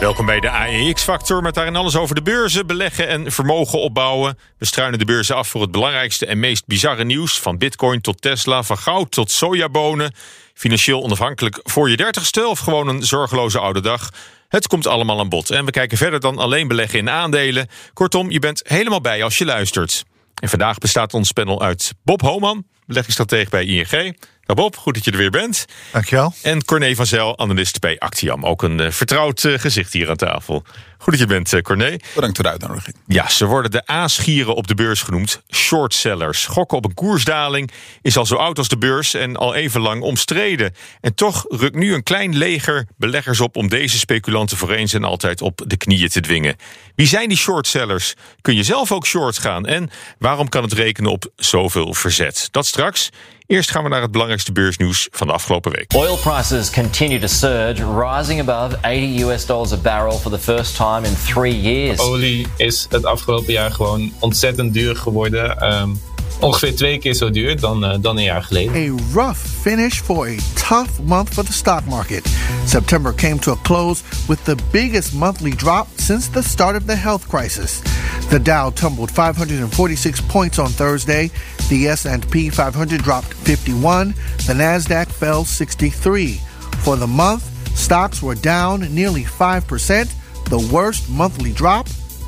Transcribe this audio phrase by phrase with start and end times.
[0.00, 4.38] Welkom bij de AEX-factor met daarin alles over de beurzen, beleggen en vermogen opbouwen.
[4.58, 7.40] We struinen de beurzen af voor het belangrijkste en meest bizarre nieuws.
[7.40, 10.14] Van bitcoin tot Tesla, van goud tot sojabonen.
[10.54, 14.10] Financieel onafhankelijk voor je dertigste of gewoon een zorgeloze oude dag.
[14.48, 17.68] Het komt allemaal aan bod en we kijken verder dan alleen beleggen in aandelen.
[17.92, 20.04] Kortom, je bent helemaal bij als je luistert.
[20.34, 24.16] En vandaag bestaat ons panel uit Bob Homan, beleggingsstratege bij ING.
[24.50, 25.64] Nou Bob, goed dat je er weer bent.
[25.92, 26.34] Dankjewel.
[26.42, 28.46] En Corné van Zel, analist bij Actiam.
[28.46, 30.62] Ook een uh, vertrouwd uh, gezicht hier aan tafel.
[31.00, 31.96] Goed dat je bent, uh, Corné.
[32.14, 32.96] Bedankt voor de uitnodiging.
[33.06, 35.42] Ja, ze worden de aasgieren op de beurs genoemd.
[35.54, 36.46] Shortsellers.
[36.46, 37.70] Gokken op een koersdaling
[38.02, 40.74] is al zo oud als de beurs en al even lang omstreden.
[41.00, 45.04] En toch rukt nu een klein leger beleggers op om deze speculanten voor eens en
[45.04, 46.56] altijd op de knieën te dwingen.
[46.94, 48.14] Wie zijn die shortsellers?
[48.40, 49.66] Kun je zelf ook short gaan?
[49.66, 52.48] En waarom kan het rekenen op zoveel verzet?
[52.50, 53.10] Dat straks.
[53.46, 55.94] Eerst gaan we naar het belangrijkste beursnieuws van de afgelopen week.
[55.94, 60.76] Oil prices continue to surge, rising above 80 US dollars a barrel for the first
[60.76, 61.98] time in three years.
[61.98, 65.72] Olie is het afgelopen jaar gewoon ontzettend duur geworden.
[65.72, 66.00] Um,
[66.40, 68.74] ongeveer twee keer zo duur dan, uh, dan een jaar geleden.
[68.74, 70.36] A rough finish for a
[70.68, 72.28] tough month for the stock market.
[72.66, 76.96] September came to a close with the biggest monthly drop since the start of the
[76.96, 77.80] health crisis.
[78.30, 81.30] The Dow tumbled 546 points on Thursday.
[81.68, 84.14] The S&P 500 dropped 51.
[84.46, 86.40] The Nasdaq fell 63.
[86.84, 87.42] For the month,
[87.76, 90.08] stocks were down nearly 5%,
[90.50, 91.86] the worst monthly drop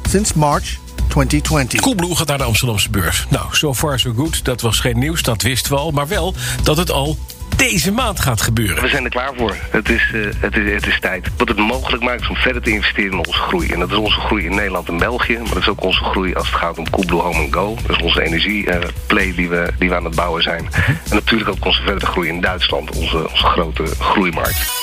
[0.09, 0.79] since March
[1.09, 1.81] 2020.
[1.81, 3.27] Coolblue gaat naar de Amsterdamse beurs.
[3.29, 4.45] Nou, so far so good.
[4.45, 5.91] Dat was geen nieuws, dat wisten we al.
[5.91, 7.19] Maar wel dat het al
[7.57, 8.83] deze maand gaat gebeuren.
[8.83, 9.57] We zijn er klaar voor.
[9.71, 11.29] Het is, uh, het is, het is tijd.
[11.37, 13.73] Wat het mogelijk maakt is om verder te investeren in onze groei.
[13.73, 15.39] En dat is onze groei in Nederland en België.
[15.39, 17.77] Maar dat is ook onze groei als het gaat om Coolblue Home Go.
[17.87, 20.69] Dat is onze energieplay uh, die, we, die we aan het bouwen zijn.
[20.87, 22.97] En natuurlijk ook onze verdere groei in Duitsland.
[22.97, 24.82] Onze, onze grote groeimarkt.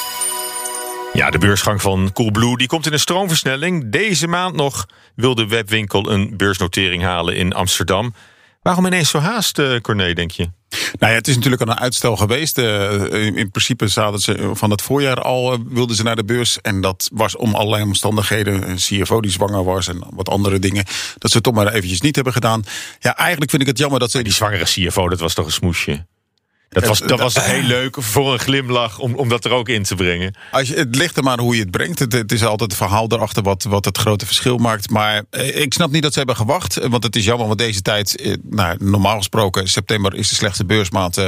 [1.13, 3.91] Ja, de beursgang van Coolblue die komt in een stroomversnelling.
[3.91, 8.13] Deze maand nog wil de webwinkel een beursnotering halen in Amsterdam.
[8.61, 10.49] Waarom ineens zo haast, uh, Corné, denk je?
[10.69, 12.57] Nou ja, het is natuurlijk al een uitstel geweest.
[12.57, 16.61] Uh, in principe zaten ze van het voorjaar al, uh, wilden ze naar de beurs.
[16.61, 18.69] En dat was om allerlei omstandigheden.
[18.69, 20.85] Een CFO die zwanger was en wat andere dingen.
[21.17, 22.63] Dat ze het toch maar eventjes niet hebben gedaan.
[22.99, 24.21] Ja, eigenlijk vind ik het jammer dat ze...
[24.21, 26.05] Die zwangere CFO, dat was toch een smoesje?
[26.69, 29.83] Dat was, dat was heel leuk voor een glimlach om, om dat er ook in
[29.83, 30.35] te brengen.
[30.51, 31.99] Als je, het ligt er maar hoe je het brengt.
[31.99, 34.89] Het, het is altijd het verhaal erachter wat, wat het grote verschil maakt.
[34.89, 36.87] Maar eh, ik snap niet dat ze hebben gewacht.
[36.87, 40.65] Want het is jammer, want deze tijd, eh, nou, normaal gesproken, september is de slechtste
[40.65, 41.27] beursmaand eh,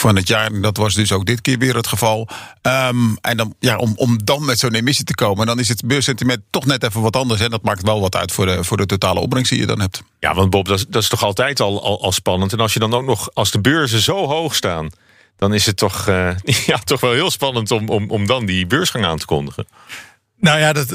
[0.00, 0.52] van het jaar.
[0.52, 2.28] En dat was dus ook dit keer weer het geval.
[2.62, 5.86] Um, en dan, ja, om, om dan met zo'n emissie te komen, dan is het
[5.86, 7.40] beurssentiment toch net even wat anders.
[7.40, 9.80] En dat maakt wel wat uit voor de, voor de totale opbrengst die je dan
[9.80, 10.02] hebt.
[10.20, 12.52] Ja, want Bob, dat is, dat is toch altijd al, al, spannend.
[12.52, 14.88] En als je dan ook nog, als de beurzen zo hoog staan,
[15.36, 16.30] dan is het toch, uh,
[16.66, 19.66] ja, toch wel heel spannend om, om, om dan die beursgang aan te kondigen.
[20.38, 20.88] Nou ja, dat,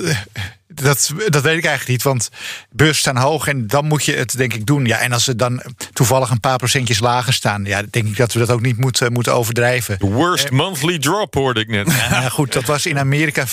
[0.68, 2.04] dat, dat weet ik eigenlijk niet.
[2.04, 2.30] Want
[2.70, 4.86] beurzen staan hoog en dan moet je het denk ik doen.
[4.86, 5.62] Ja, en als ze dan
[5.94, 7.66] toevallig een paar procentjes lager staan...
[7.66, 9.98] ja, denk ik dat we dat ook niet moeten, moeten overdrijven.
[9.98, 11.90] The worst eh, monthly drop hoorde ik net.
[12.12, 13.50] Ja, goed, dat was in Amerika 5%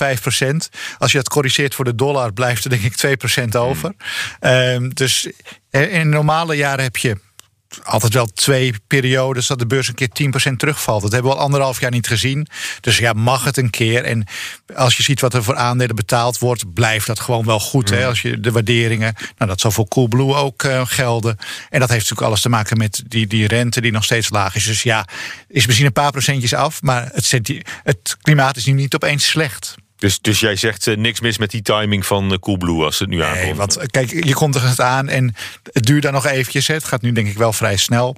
[0.98, 3.92] Als je dat corrigeert voor de dollar, blijft er denk ik 2% over.
[4.40, 4.84] Hmm.
[4.84, 5.28] Uh, dus
[5.70, 7.16] in normale jaren heb je
[7.82, 11.02] altijd wel twee periodes dat de beurs een keer 10% terugvalt.
[11.02, 12.46] Dat hebben we al anderhalf jaar niet gezien.
[12.80, 14.04] Dus ja, mag het een keer.
[14.04, 14.26] En
[14.74, 17.90] als je ziet wat er voor aandelen betaald wordt, blijft dat gewoon wel goed.
[17.90, 18.06] Hè?
[18.06, 21.36] Als je de waarderingen, nou dat zal voor Coolblue ook uh, gelden.
[21.70, 24.54] En dat heeft natuurlijk alles te maken met die, die rente die nog steeds laag
[24.54, 24.64] is.
[24.64, 25.06] Dus ja,
[25.48, 27.40] is misschien een paar procentjes af, maar het,
[27.82, 29.76] het klimaat is nu niet opeens slecht.
[29.98, 33.08] Dus, dus jij zegt uh, niks mis met die timing van uh, Coolblue als het
[33.08, 33.42] nu aankomt?
[33.42, 35.34] Nee, want kijk, je komt er het aan en
[35.72, 36.66] het duurt dan nog eventjes.
[36.66, 38.16] Het gaat nu denk ik wel vrij snel.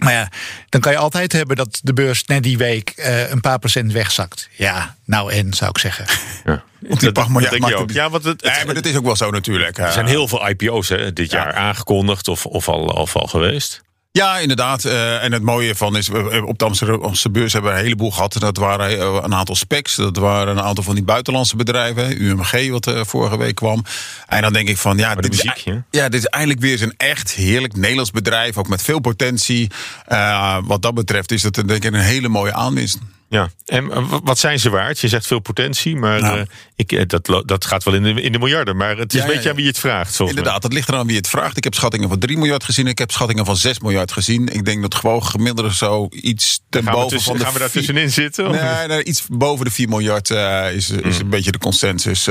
[0.00, 0.28] Maar ja,
[0.68, 3.92] dan kan je altijd hebben dat de beurs net die week uh, een paar procent
[3.92, 4.48] wegzakt.
[4.56, 6.06] Ja, nou en, zou ik zeggen.
[6.44, 6.64] Ja.
[6.88, 7.90] Op die dat, maar, dat denk je ook.
[7.90, 9.78] Ja, want het, het, nee, maar dat is ook wel zo natuurlijk.
[9.78, 13.82] Er zijn heel veel IPO's hè, dit jaar aangekondigd of, of, al, of al geweest.
[14.12, 14.84] Ja, inderdaad.
[14.84, 16.10] Uh, en het mooie van is,
[16.44, 18.36] op de Amsterdamse beurs hebben we een heleboel gehad.
[18.38, 19.96] Dat waren een aantal specs.
[19.96, 22.22] Dat waren een aantal van die buitenlandse bedrijven.
[22.22, 23.84] UMG, wat uh, vorige week kwam.
[24.26, 26.80] En dan denk ik van, ja, dit, muziek, is, ja, dit is eigenlijk weer eens
[26.80, 28.58] een echt heerlijk Nederlands bedrijf.
[28.58, 29.70] Ook met veel potentie.
[30.08, 32.98] Uh, wat dat betreft is dat denk ik een hele mooie aanwinst.
[33.32, 34.98] Ja, en eh, wat zijn ze waard?
[35.00, 36.38] Je zegt veel potentie, maar Nou.
[36.38, 36.44] eh,
[36.76, 38.76] ik, eh, dat, dat gaat wel in de, in de miljarden.
[38.76, 40.20] Maar het is Ja, een beetje ja, aan wie je het vraagt.
[40.20, 41.56] Inderdaad, dat ligt eraan wie het vraagt.
[41.56, 42.86] Ik heb schattingen van 3 miljard gezien.
[42.86, 44.48] Ik heb schattingen van 6 miljard gezien.
[44.48, 47.52] Ik denk dat gewoon gemiddeld zo iets ten Gaan we, boven tussen, van de gaan
[47.52, 48.48] we daar tussenin zitten?
[48.48, 50.30] of- Nee, nee, iets boven de 4 miljard
[50.74, 52.28] is, is een beetje de consensus.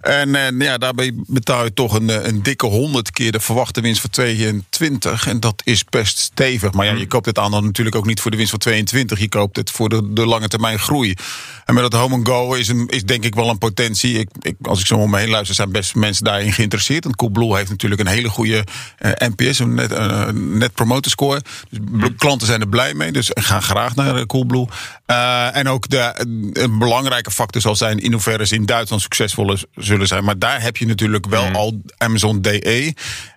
[0.00, 4.10] en ja, daarbij betaal je toch een, een dikke 100 keer de verwachte winst voor
[4.10, 5.26] 22.
[5.26, 6.72] En dat is best stevig.
[6.72, 9.18] Maar ja, je koopt het aandeel natuurlijk ook niet voor de winst van 22.
[9.18, 11.14] Je koopt het voor de, de lange termijn groei.
[11.64, 14.18] En met dat home and go is, een, is denk ik wel een potentie.
[14.18, 17.04] Ik, ik, als ik zo om me heen luister, zijn best mensen daarin geïnteresseerd.
[17.04, 18.64] Want Coolblue heeft natuurlijk een hele goede
[18.98, 21.42] eh, NPS, een net, eh, net promoter score.
[21.70, 24.66] Dus klanten zijn er blij mee, dus gaan graag naar eh, Coolblue.
[25.06, 26.14] Eh, en ook de,
[26.52, 30.24] een belangrijke factor zal zijn in hoeverre ze in Duitsland succesvol zullen zijn.
[30.24, 32.92] Maar daar heb je natuurlijk wel al Amazon DE.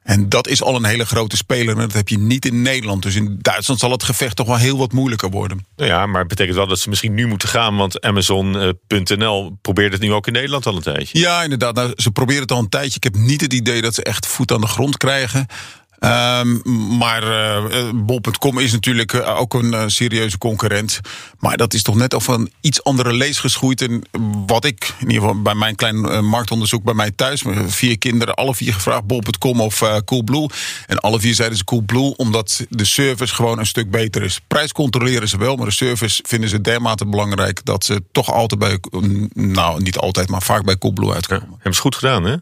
[0.07, 1.75] En dat is al een hele grote speler.
[1.75, 3.03] En dat heb je niet in Nederland.
[3.03, 5.65] Dus in Duitsland zal het gevecht toch wel heel wat moeilijker worden.
[5.75, 7.75] Nou ja, maar het betekent wel dat ze misschien nu moeten gaan.
[7.75, 11.19] Want Amazon.nl probeert het nu ook in Nederland al een tijdje.
[11.19, 11.75] Ja, inderdaad.
[11.75, 12.95] Nou, ze proberen het al een tijdje.
[12.95, 15.45] Ik heb niet het idee dat ze echt voet aan de grond krijgen.
[15.99, 16.57] Ehm,
[16.97, 20.99] maar eh, bol.com is natuurlijk eh, ook een eh, serieuze concurrent.
[21.39, 23.81] Maar dat is toch net over een iets andere lees geschoeid.
[23.81, 24.01] En
[24.45, 27.43] wat ik, in ieder geval bij mijn klein marktonderzoek bij mij thuis...
[27.67, 30.49] vier kinderen, alle vier gevraagd, bol.com of Coolblue.
[30.87, 34.39] En alle vier zeiden ze Coolblue, omdat de service gewoon een stuk beter is.
[34.47, 37.65] Prijs controleren ze wel, maar de service vinden ze dermate belangrijk...
[37.65, 38.79] dat ze toch altijd bij,
[39.33, 41.49] nou niet altijd, maar vaak bij Coolblue uitkomen.
[41.49, 42.35] Hebben ze goed gedaan, hè?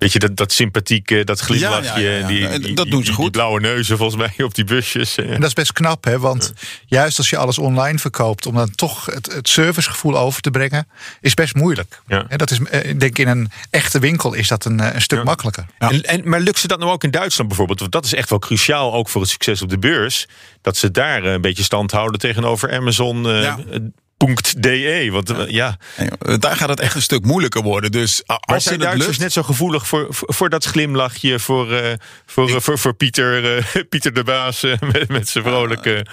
[0.00, 2.26] Weet je, dat, dat sympathieke, dat glimlachje, Ja, ja, ja, ja.
[2.26, 3.22] Die, En die- dat die- doen ze die- goed.
[3.22, 5.16] Die blauwe neuzen volgens mij op die busjes.
[5.16, 6.18] En dat is best knap, hè?
[6.18, 6.52] Want
[6.86, 10.88] juist als je alles online verkoopt, om dan toch het, het servicegevoel over te brengen,
[11.20, 12.00] is best moeilijk.
[12.06, 12.24] Ja.
[12.28, 15.02] En dat is, eh, ik denk in een echte winkel is dat een, eh, een
[15.02, 15.66] stuk makkelijker.
[15.78, 17.80] En, en, maar lukt ze dat nou ook in Duitsland bijvoorbeeld?
[17.80, 20.26] Want dat is echt wel cruciaal, ook voor het succes op de beurs.
[20.62, 23.22] Dat ze daar eh, een beetje stand houden tegenover Amazon.
[23.26, 23.58] Ja.
[24.26, 25.76] .de, want ja.
[26.38, 27.92] Daar gaat het echt een stuk moeilijker worden.
[27.92, 30.64] Dus Maar als zijn ze het Duitsers lukt, net zo gevoelig voor, voor, voor dat
[30.64, 31.92] glimlachje, voor, eh,
[32.26, 36.06] voor, eh, voor, voor Pieter, eh, Pieter de Baas met, met zijn vrolijke...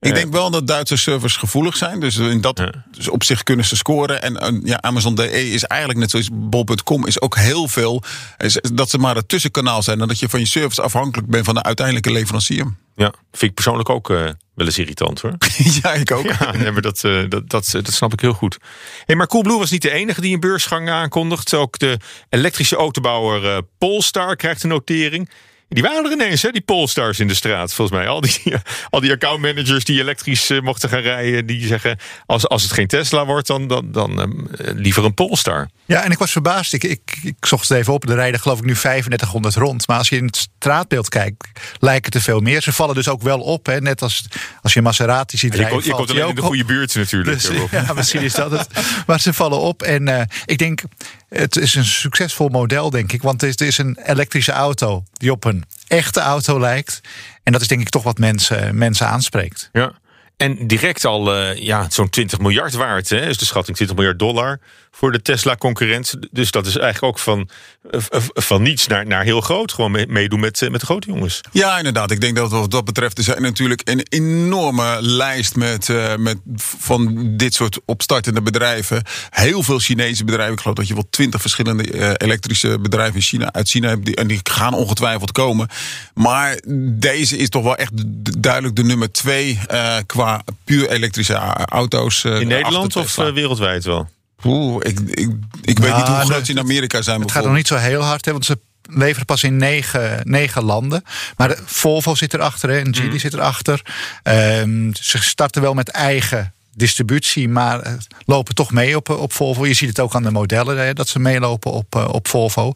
[0.00, 2.00] Ik denk wel dat Duitse servers gevoelig zijn.
[2.00, 4.22] Dus in dat dus op zich kunnen ze scoren.
[4.22, 8.02] En ja, Amazon DE is eigenlijk net zoals bol.com is ook heel veel.
[8.36, 10.00] Is, dat ze maar het tussenkanaal zijn.
[10.00, 12.74] En dat je van je service afhankelijk bent van de uiteindelijke leverancier.
[12.96, 14.16] Ja, vind ik persoonlijk ook eh,
[14.54, 15.34] wel eens irritant hoor.
[15.82, 16.24] ja, ik ook.
[16.24, 18.58] Ja, nee, maar dat, eh, dat, dat, dat snap ik heel goed.
[19.04, 21.54] Hey, maar Coolblue was niet de enige die een beursgang aankondigt.
[21.54, 21.96] Ook de
[22.28, 25.28] elektrische autobouwer eh, Polestar krijgt een notering.
[25.72, 28.08] Die waren er ineens, hè, die Polestars in de straat, volgens mij.
[28.08, 28.42] Al die,
[28.90, 32.86] al die accountmanagers die elektrisch eh, mochten gaan rijden, die zeggen: als, als het geen
[32.86, 35.68] Tesla wordt, dan, dan, dan eh, liever een Polestar.
[35.86, 36.72] Ja, en ik was verbaasd.
[36.72, 38.08] Ik, ik, ik zocht het even op.
[38.08, 39.86] Er rijden geloof ik nu 3500 rond.
[39.86, 42.62] Maar als je in het straatbeeld kijkt, lijken er veel meer.
[42.62, 43.66] Ze vallen dus ook wel op.
[43.66, 43.80] Hè.
[43.80, 44.28] Net als
[44.62, 45.84] als je Maserati ziet Je, rijden.
[45.84, 47.40] je komt alleen in de goede buurt natuurlijk.
[47.40, 47.50] Dus,
[47.86, 48.68] ja, misschien is dat het.
[49.06, 49.82] Maar ze vallen op.
[49.82, 50.82] En eh, ik denk,
[51.30, 53.22] het is een succesvol model, denk ik.
[53.22, 57.00] Want het is, een elektrische auto die op een echte auto lijkt.
[57.42, 59.68] En dat is denk ik toch wat mensen, mensen aanspreekt.
[59.72, 59.92] Ja.
[60.36, 64.18] En direct al eh, ja, zo'n 20 miljard waard, hè, is de schatting 20 miljard
[64.18, 64.60] dollar
[64.92, 66.14] voor de Tesla-concurrent.
[66.30, 67.48] Dus dat is eigenlijk ook van,
[67.90, 69.72] eh, v- van niets naar, naar heel groot.
[69.72, 71.40] Gewoon mee- meedoen met, eh, met de grote jongens.
[71.52, 72.10] Ja, inderdaad.
[72.10, 76.38] Ik denk dat wat dat betreft er zijn natuurlijk een enorme lijst met, eh, met
[76.78, 79.02] van dit soort opstartende bedrijven.
[79.30, 80.54] Heel veel Chinese bedrijven.
[80.54, 84.04] Ik geloof dat je wel twintig verschillende eh, elektrische bedrijven in China, uit China hebt.
[84.04, 85.68] Die, en die gaan ongetwijfeld komen.
[86.14, 86.60] Maar
[86.98, 92.24] deze is toch wel echt du- duidelijk de nummer twee eh, qua puur elektrische auto's.
[92.24, 94.08] eh, In Nederland of eh, wereldwijd wel?
[94.44, 95.30] Oeh, ik, ik,
[95.62, 97.20] ik weet niet hoe groot ze in Amerika zijn.
[97.20, 100.62] Het gaat nog niet zo heel hard, hè, want ze leveren pas in negen, negen
[100.62, 101.04] landen.
[101.36, 103.82] Maar de, Volvo zit erachter hè, en Geely zit erachter.
[104.22, 107.92] Ehm, ze starten wel met eigen distributie, maar eh,
[108.24, 109.66] lopen toch mee op, op Volvo.
[109.66, 112.72] Je ziet het ook aan de modellen hè, dat ze meelopen op, eh, op Volvo.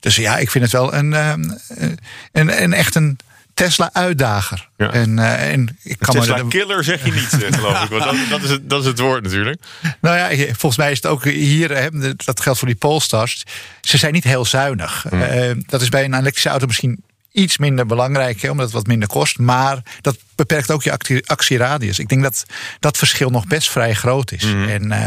[0.00, 1.50] Dus ja, ik vind het wel een, ehm,
[2.32, 3.18] een, een echt een
[3.56, 4.68] Tesla-uitdager.
[4.76, 4.92] Ja.
[4.92, 7.88] En, eh, en ik kan me Tesla er- killer zeg je niet, eh, geloof ik.
[7.88, 9.62] Want dat, dat, is het, dat is het woord natuurlijk.
[10.00, 13.42] Nou ja, volgens mij is het ook hier, hè, dat geldt voor die Polestars.
[13.80, 15.06] Ze zijn niet heel zuinig.
[15.06, 18.86] Eh, dat is bij een elektrische auto misschien iets minder belangrijk, hè, omdat het wat
[18.86, 19.38] minder kost.
[19.38, 21.98] Maar dat beperkt ook je actie- actieradius.
[21.98, 22.44] Ik denk dat
[22.80, 24.44] dat verschil nog best vrij groot is.
[24.44, 25.06] En, eh,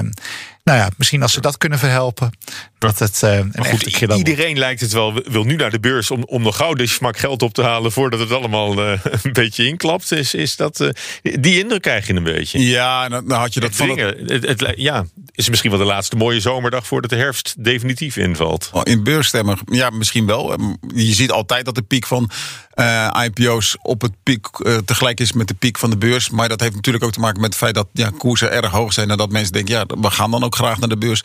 [0.69, 2.31] nou ja, misschien als ze dat kunnen verhelpen,
[2.79, 4.17] dat het uh, een goed, wordt.
[4.17, 7.17] iedereen lijkt het wel, wil nu naar de beurs om, om nog gauw de smak
[7.17, 10.11] geld op te halen voordat het allemaal eh, een beetje inklapt.
[10.11, 10.89] Is, is dat, eh,
[11.39, 12.59] die indruk krijg je een beetje.
[12.59, 15.69] Ja, dan, dan had je dat Het van het, dringen, het, het, ja, is misschien
[15.69, 18.69] wel de laatste mooie zomerdag voordat de herfst definitief invalt.
[18.73, 20.53] Oh, In beursstemmen, ja, misschien wel.
[20.53, 22.29] Ehm, Je ziet altijd dat de piek van
[22.69, 24.47] eh, IPO's op het piek
[24.85, 26.29] tegelijk is met de piek van de beurs.
[26.29, 28.93] Maar dat heeft natuurlijk ook te maken met het feit dat ja, koersen erg hoog
[28.93, 29.09] zijn.
[29.09, 31.23] En dat mensen denken, ja, we gaan dan ook graag naar de beurs.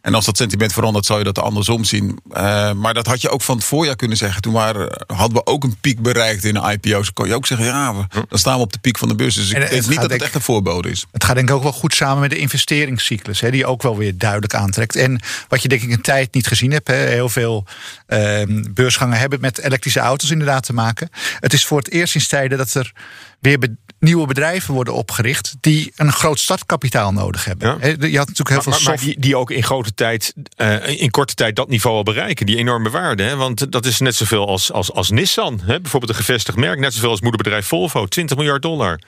[0.00, 2.18] En als dat sentiment verandert, zou je dat andersom zien.
[2.32, 4.42] Eh, maar dat had je ook van het voorjaar kunnen zeggen.
[4.42, 7.04] Toen waren, hadden we ook een piek bereikt in de IPO's.
[7.04, 9.14] Dan kon je ook zeggen, ja, we, dan staan we op de piek van de
[9.14, 9.34] beurs.
[9.34, 11.06] Dus ik het denk niet dat het denk- echt een voorbode is.
[11.12, 13.96] Het gaat denk ik ook wel goed samen met de investeringscyclus, hè, die ook wel
[13.96, 14.96] weer duidelijk aantrekt.
[14.96, 17.64] En wat je denk ik een tijd niet gezien hebt, hè, heel veel
[18.06, 21.10] ehm, beursgangen hebben met elektrische auto's inderdaad te maken.
[21.40, 22.92] Het is voor het eerst sinds tijden dat er
[23.40, 23.58] weer
[23.98, 27.68] nieuwe bedrijven worden opgericht die een groot startkapitaal nodig hebben.
[27.68, 27.86] Ja.
[27.86, 29.04] Je had natuurlijk heel Maar, veel maar, maar soft...
[29.04, 32.46] die, die ook in grote tijd, eh, in korte tijd dat niveau al bereiken.
[32.46, 33.22] Die enorme waarde.
[33.22, 33.36] Hè?
[33.36, 35.60] Want dat is net zoveel als, als, als Nissan.
[35.62, 35.80] Hè?
[35.80, 36.78] Bijvoorbeeld een gevestigd merk.
[36.78, 38.06] Net zoveel als moederbedrijf Volvo.
[38.06, 39.00] 20 miljard dollar.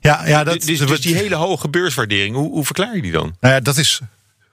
[0.00, 3.36] ja, ja, dat, dus, dus die hele hoge beurswaardering, hoe, hoe verklaar je die dan?
[3.40, 4.00] Nou ja, dat is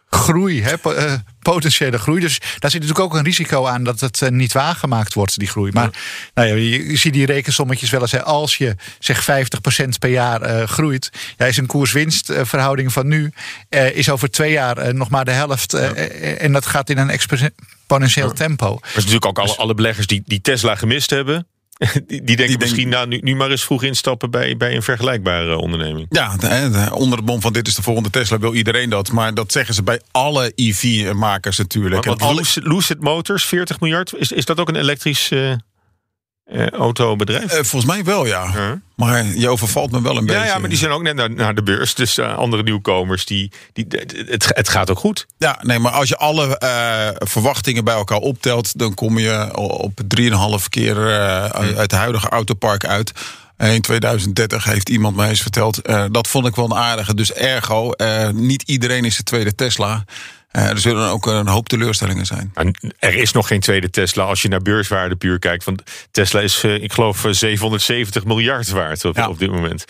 [0.09, 2.19] groei, hè, eh, potentiële groei.
[2.19, 5.47] Dus daar zit natuurlijk ook een risico aan dat het eh, niet waargemaakt wordt, die
[5.47, 5.71] groei.
[5.71, 5.89] Maar
[6.33, 8.11] nou ja, je, je ziet die rekensommetjes wel eens.
[8.11, 13.31] Hè, als je zeg 50% per jaar eh, groeit, ja, is een koers-winstverhouding van nu
[13.93, 15.73] is over twee jaar nog maar de helft.
[15.73, 18.79] en dat gaat in een exponentieel tempo.
[18.81, 21.47] Er is natuurlijk ook alle, alle beleggers die, die Tesla gemist hebben.
[22.07, 25.57] Die, die denken misschien, nou, nu, nu maar eens vroeg instappen bij, bij een vergelijkbare
[25.57, 26.05] onderneming.
[26.09, 29.11] Ja, de- de- onder het mom van dit is de volgende Tesla wil iedereen dat.
[29.11, 32.05] Maar dat zeggen ze bij alle EV-makers natuurlijk.
[32.05, 34.13] Want En alle- Lucid, Lucid Motors, 40 miljard.
[34.17, 35.51] Is, is dat ook een elektrisch eh,
[36.47, 37.51] eh, autobedrijf?
[37.51, 38.79] Eh, volgens mij wel, ja.
[38.95, 40.45] Maar je overvalt me wel een ja, beetje.
[40.45, 41.95] ja, maar die zijn ook net naar, naar de beurs.
[41.95, 45.25] Dus eh, andere nieuwkomers, die, die, het, het gaat ook goed.
[45.37, 46.59] Ja, nee, maar als je alle
[47.17, 52.85] verwachtingen bij elkaar optelt, dan kom je op 3,5 keer eh, uit het huidige autopark
[52.85, 53.11] uit.
[53.57, 55.81] In 2030 heeft iemand mij eens verteld.
[56.11, 57.13] dat vond ik wel een aardige.
[57.13, 57.91] Dus ergo,
[58.33, 60.03] niet iedereen is de tweede Tesla.
[60.47, 62.51] Eh, er zullen ook een hoop teleurstellingen zijn.
[62.99, 65.63] Er is nog geen tweede Tesla als je naar beurswaarde puur kijkt.
[65.63, 69.27] Want Tesla is, eh, ik geloof, eh, 770 miljard waard op, Ja.
[69.29, 69.85] op dit moment.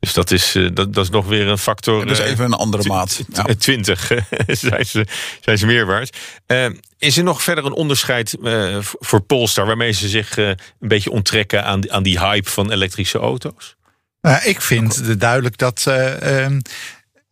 [0.00, 2.06] Dus dat is, eh, dat, dat is nog weer een factor.
[2.06, 3.22] Dat is eh, even een andere maat.
[3.32, 3.44] Ja.
[3.46, 4.06] Eh, 20
[4.46, 5.06] zijn, ze,
[5.40, 6.16] zijn ze meer waard.
[6.46, 6.66] Eh,
[6.98, 9.66] is er nog verder een onderscheid eh, voor Polestar...
[9.66, 13.76] waarmee ze zich eh, een beetje onttrekken aan, die- aan die hype van elektrische auto's?
[14.20, 16.60] Nou, ik vind de- duidelijk dat eh, ehm,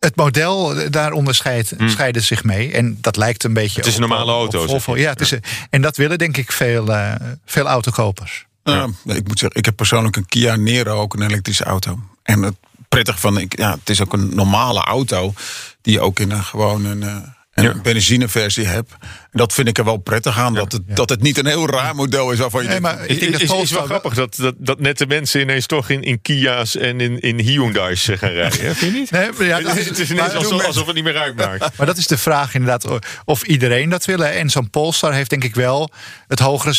[0.05, 2.71] het model eh, daar onderscheidt scheiden zich mee.
[2.71, 3.77] En dat lijkt een beetje.
[3.79, 4.59] Het is een op- normale auto.
[4.99, 7.15] Ja, het is, een- en dat willen denk ik veel, eh,
[7.45, 8.45] veel autokopers.
[8.63, 11.99] Ja, ik moet zeggen, ik heb persoonlijk een Kia Niro, ook een elektrische auto.
[12.23, 12.55] En het
[12.89, 15.33] prettig van, ik, ja, het is ook een normale auto
[15.81, 17.15] die je ook in een gewoon een, eh,
[17.51, 17.73] een Ja.
[17.81, 18.91] benzineversie hebt.
[19.01, 21.69] En dat vind ik er wel prettig aan, dat, het, dat het niet een heel
[21.69, 23.87] raar model is waarvan je Nee, denkt, maar ik denk is, dat is Polestar wel
[23.87, 28.07] grappig dat, dat, dat nette mensen ineens toch in, in Kia's en in, in Hyundai's
[28.07, 28.65] eh, gaan rijden.
[28.65, 28.75] hè?
[28.75, 29.11] Vind je niet?
[29.11, 31.77] Nee, maar ja, dat het, is, het is ineens alsof, alsof het niet meer uitmaakt.
[31.77, 34.25] Maar dat is de vraag inderdaad of iedereen dat wil.
[34.25, 35.89] En zo'n Polestar heeft denk ik wel
[36.27, 36.73] het hogere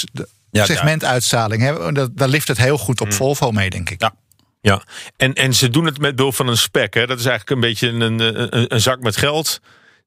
[0.53, 1.63] segmentuitstraling.
[1.63, 1.93] Hè.
[1.93, 4.01] Dat- Daar lift het heel goed op Volvo mee, denk ik.
[4.01, 4.15] Ja.
[4.61, 4.83] Ja,
[5.17, 6.95] en, en ze doen het met behulp van een spec.
[6.95, 7.07] Hè?
[7.07, 9.61] Dat is eigenlijk een beetje een, een, een zak met geld...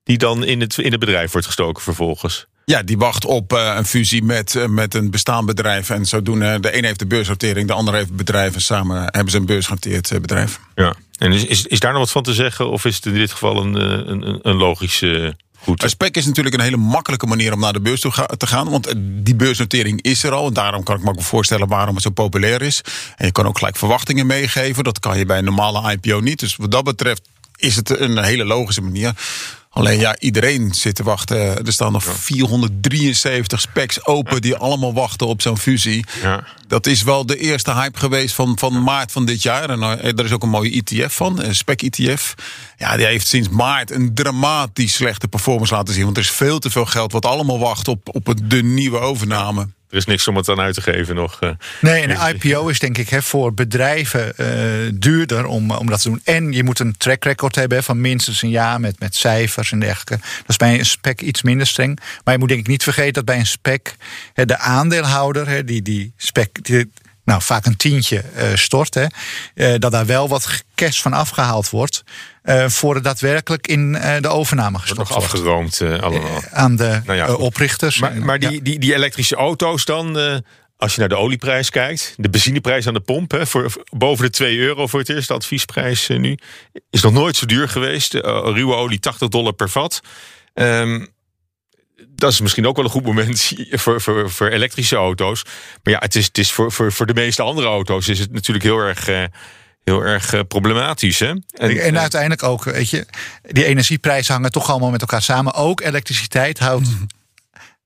[0.05, 2.45] die dan in het, in het bedrijf wordt gestoken vervolgens.
[2.65, 5.89] Ja, die wacht op eh, een fusie met, eh, met een bestaand bedrijf.
[5.89, 8.53] En zodoende, de een heeft de beursnotering, de ander heeft het bedrijf.
[8.53, 10.59] En samen hebben ze een beursgenoteerd eh, bedrijf.
[10.75, 10.93] Ja.
[11.17, 12.69] En is, is, is daar nog wat van te zeggen?
[12.69, 15.83] Of is het in dit geval een, eh, een, een, logische goed?
[15.87, 18.69] Spec is natuurlijk een hele makkelijke manier om naar de beurs toe ga- te gaan.
[18.69, 20.47] Want eh, die beursnotering is er al.
[20.47, 22.81] En daarom kan ik me ook voorstellen waarom het zo populair is.
[23.15, 24.83] En je kan ook gelijk verwachtingen meegeven.
[24.83, 26.39] Dat kan je bij een normale IPO niet.
[26.39, 27.21] Dus wat dat betreft
[27.55, 29.13] is het een hele logische manier.
[29.75, 31.65] Alleen ja, iedereen zit te wachten.
[31.65, 36.05] Er staan nog 473 specs open die allemaal wachten op zo'n fusie.
[36.21, 36.43] Ja.
[36.67, 39.69] Dat is wel de eerste hype geweest van, van maart van dit jaar.
[39.69, 42.35] En eh, er is ook een mooie ETF van, een spec-ETF.
[42.77, 46.03] Ja, die heeft sinds maart een dramatisch slechte performance laten zien.
[46.03, 49.67] Want er is veel te veel geld wat allemaal wacht op, op de nieuwe overname.
[49.89, 51.41] Er is niks om het aan uit te geven nog.
[51.41, 51.49] eh.
[51.81, 56.01] Nee, en een IPO is denk ik hè, voor bedrijven eh, duurder om, om dat
[56.01, 56.21] te doen.
[56.23, 59.71] En je moet een track record hebben hè, van minstens een jaar met, met cijfers
[59.71, 60.17] en dergelijke.
[60.37, 61.99] Dat is bij een spec iets minder streng.
[62.23, 63.95] Maar je moet denk ik niet vergeten dat bij een spec
[64.33, 66.63] hè, de aandeelhouder, hè, die, die spec.
[66.63, 66.91] Die,
[67.25, 69.05] nou, vaak een tientje eh, stort, hè,
[69.53, 72.03] eh, dat daar wel wat cash van afgehaald wordt.
[72.41, 75.11] eh, voor daadwerkelijk in de overname nog wordt.
[75.11, 76.41] afgeroomd allemaal.
[76.51, 77.99] Aan de Nou ja, oprichters.
[77.99, 78.59] Maar, maar die, Ja.
[78.61, 80.17] die, die elektrische auto's dan...
[80.77, 84.31] als je naar de olieprijs kijkt, de benzineprijs aan de pomp, hè, voor, boven de
[84.31, 86.37] 2 euro voor het eerste adviesprijs nu,
[86.89, 88.13] is nog nooit zo duur geweest.
[88.13, 90.01] Uh, ruwe olie 80 dollar per vat.
[90.53, 91.07] Um,
[92.15, 95.43] dat is misschien ook wel een goed moment voor, voor, voor elektrische auto's.
[95.83, 98.31] Maar ja, het is, het is voor, voor, voor de meeste andere auto's is het
[98.31, 99.09] natuurlijk heel erg.
[99.09, 99.23] Uh,
[99.83, 101.19] heel erg uh, problematisch.
[101.19, 101.27] Hè?
[101.27, 103.05] En, en, uiteindelijk ook, weet je,
[103.41, 105.53] die energieprijzen hangen toch allemaal met elkaar samen.
[105.53, 106.87] Ook elektriciteit houdt.
[106.87, 107.07] Mm.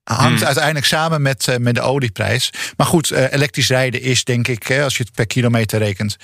[0.04, 0.46] Hangt mm.
[0.46, 2.50] uiteindelijk samen met, uh, met de olieprijs.
[2.76, 6.16] Maar goed, uh, elektrisch rijden is denk ik, hè, als je het per kilometer rekent,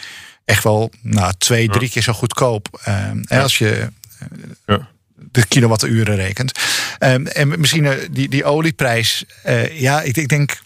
[0.44, 1.88] echt wel nou, twee, drie ja.
[1.88, 2.80] keer zo goedkoop.
[2.84, 3.40] Ja.
[3.42, 3.88] Als je
[4.66, 6.58] ja de kilowatturen rekent.
[7.00, 9.24] Um, en misschien uh, die, die olieprijs.
[9.46, 10.60] Uh, ja, ik, ik, denk.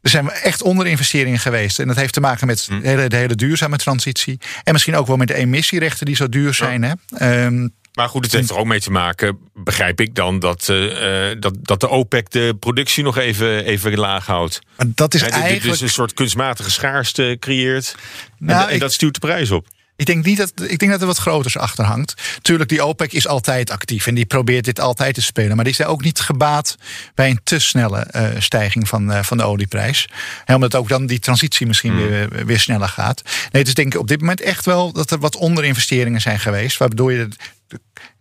[0.00, 1.78] Er zijn echt onderinvesteringen geweest.
[1.78, 4.38] En dat heeft te maken met de, hele, de hele duurzame transitie.
[4.64, 6.82] En misschien ook wel met de emissierechten die zo duur zijn.
[6.82, 6.96] Ja.
[7.08, 7.44] Hè?
[7.44, 11.30] Um, maar goed, het heeft er ook mee te maken, begrijp ik dan, dat, uh,
[11.38, 14.60] dat, dat de OPEC de productie nog even, even laag houdt.
[14.76, 15.62] Maar dat is eigenlijk.
[15.62, 17.94] Dus een soort kunstmatige schaarste creëert.
[18.38, 18.80] Nou, en, en ik...
[18.80, 19.66] dat stuurt de prijs op.
[19.96, 22.14] Ik denk, niet dat, ik denk dat er wat groters achter hangt.
[22.42, 25.56] Tuurlijk, die OPEC is altijd actief en die probeert dit altijd te spelen.
[25.56, 26.76] Maar die is ook niet gebaat
[27.14, 30.08] bij een te snelle uh, stijging van, uh, van de olieprijs.
[30.44, 32.08] En omdat ook dan die transitie misschien mm.
[32.08, 33.22] weer, weer sneller gaat.
[33.24, 36.40] Nee, het is denk ik op dit moment echt wel dat er wat onderinvesteringen zijn
[36.40, 36.76] geweest.
[36.76, 37.28] Waardoor je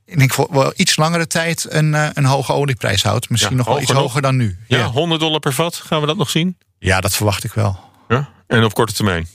[0.06, 3.30] ik denk voor wel iets langere tijd een, een hoge olieprijs houdt.
[3.30, 4.02] Misschien ja, nog wel iets nog.
[4.02, 4.58] hoger dan nu.
[4.68, 6.58] Ja, ja, 100 dollar per vat, gaan we dat nog zien?
[6.80, 7.80] Ja, dat verwacht ik wel.
[8.08, 8.30] Ja?
[8.48, 9.28] En op korte termijn?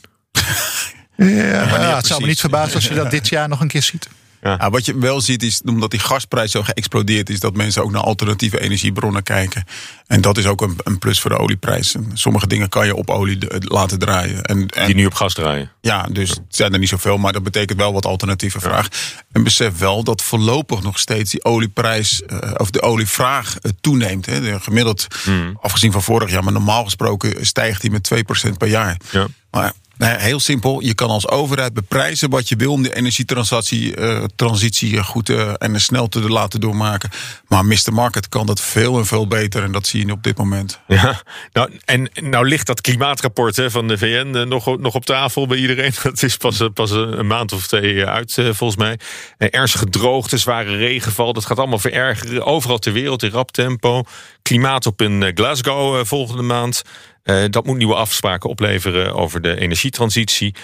[1.26, 3.82] Ja, ja, het zou me niet verbazen als je dat dit jaar nog een keer
[3.82, 4.08] ziet.
[4.42, 4.56] Ja.
[4.58, 7.90] Ja, wat je wel ziet is, omdat die gasprijs zo geëxplodeerd is, dat mensen ook
[7.90, 9.64] naar alternatieve energiebronnen kijken.
[10.06, 11.94] En dat is ook een, een plus voor de olieprijs.
[12.12, 14.42] Sommige dingen kan je op olie laten draaien.
[14.42, 15.70] En, en, die nu op gas draaien.
[15.80, 18.88] Ja, dus het zijn er niet zoveel, maar dat betekent wel wat alternatieve vraag.
[19.32, 24.26] En besef wel dat voorlopig nog steeds die olieprijs, uh, of de olievraag uh, toeneemt.
[24.26, 24.40] Hè.
[24.40, 25.58] De gemiddeld, hmm.
[25.60, 28.10] afgezien van vorig jaar, maar normaal gesproken stijgt die met
[28.48, 28.96] 2% per jaar.
[29.10, 29.26] Ja.
[29.50, 30.80] Maar Nee, heel simpel.
[30.80, 33.95] Je kan als overheid beprijzen wat je wil om de energietransitie
[34.37, 35.28] transitie goed
[35.59, 37.11] en snel te laten doormaken.
[37.49, 37.92] Maar Mr.
[37.92, 40.80] Market kan dat veel en veel beter en dat zie je op dit moment.
[40.87, 45.47] Ja, nou, en nou ligt dat klimaatrapport hè, van de VN nog, nog op tafel
[45.47, 45.92] bij iedereen.
[46.02, 48.99] Dat is pas, pas een maand of twee uit volgens mij.
[49.38, 52.45] ernstige droogte, zware regenval, dat gaat allemaal verergeren.
[52.47, 54.04] Overal ter wereld in rap tempo.
[54.50, 56.83] Klimaat op in Glasgow volgende maand.
[57.25, 60.54] Uh, dat moet nieuwe afspraken opleveren over de energietransitie.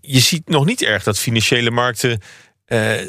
[0.00, 2.20] Je ziet nog niet erg dat financiële markten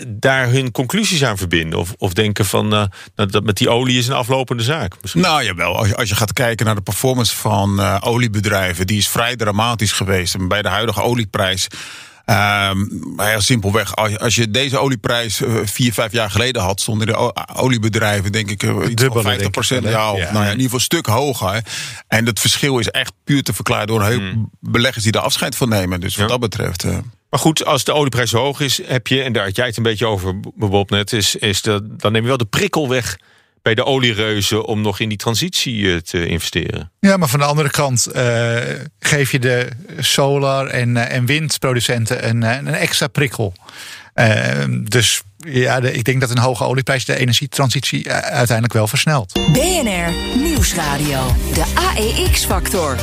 [0.08, 1.80] daar hun conclusies aan verbinden.
[1.80, 2.84] Of, of denken van uh,
[3.16, 4.96] dat met die olie is een aflopende zaak.
[5.02, 5.22] Misschien.
[5.22, 9.10] Nou jawel, als je, als je gaat kijken naar de performance van oliebedrijven, die is
[9.10, 10.48] vrij dramatisch geweest.
[10.48, 11.68] Bij de huidige olieprijs
[12.30, 17.08] Um, maar ja, simpelweg, als je deze olieprijs uh, vier, vijf jaar geleden had, stonden
[17.08, 20.62] de oliebedrijven, denk ik, uh, iets van 50 procent, ja, ja, nou ja, in ieder
[20.62, 21.64] geval een stuk hoger.
[22.08, 24.50] En het verschil is echt puur te verklaren door een hmm.
[24.60, 26.00] beleggers die er afscheid van nemen.
[26.00, 26.32] Dus wat ja.
[26.32, 26.84] dat betreft.
[26.84, 26.98] Uh,
[27.30, 29.84] maar goed, als de olieprijs hoog is, heb je, en daar had jij het een
[29.84, 33.18] beetje over, Bob net, is, is de, dan neem je wel de prikkel weg
[33.62, 36.92] bij de oliereuzen om nog in die transitie te investeren.
[37.00, 38.58] Ja, maar van de andere kant uh,
[39.00, 39.68] geef je de
[40.00, 43.54] solar- en, uh, en windproducenten een, een extra prikkel.
[44.16, 49.34] Uh, dus ja, de, ik denk dat een hoge olieprijs de energietransitie uiteindelijk wel versnelt.
[49.34, 52.98] BNR Nieuwsradio, de AEX-factor.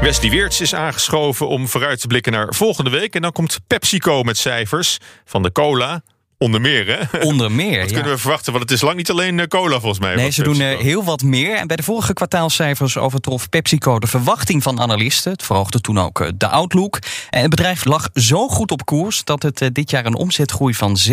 [0.00, 3.14] Wesley Weerts is aangeschoven om vooruit te blikken naar volgende week.
[3.14, 6.02] En dan komt PepsiCo met cijfers van de cola,
[6.38, 7.18] Onder meer, hè?
[7.18, 7.94] Onder meer, Wat ja.
[7.94, 8.52] kunnen we verwachten?
[8.52, 10.14] Want het is lang niet alleen uh, cola, volgens mij.
[10.14, 11.56] Nee, ze doen uh, heel wat meer.
[11.56, 15.32] En bij de vorige kwartaalcijfers overtrof PepsiCo de verwachting van analisten.
[15.32, 16.98] Het verhoogde toen ook uh, de outlook.
[17.30, 19.24] En het bedrijf lag zo goed op koers...
[19.24, 21.12] dat het dit jaar een omzetgroei van 6%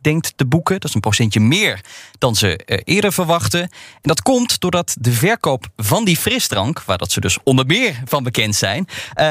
[0.00, 0.80] denkt te boeken.
[0.80, 1.80] Dat is een procentje meer
[2.18, 3.60] dan ze eerder verwachten.
[3.60, 3.68] En
[4.02, 6.82] dat komt doordat de verkoop van die frisdrank...
[6.82, 8.86] waar dat ze dus onder meer van bekend zijn...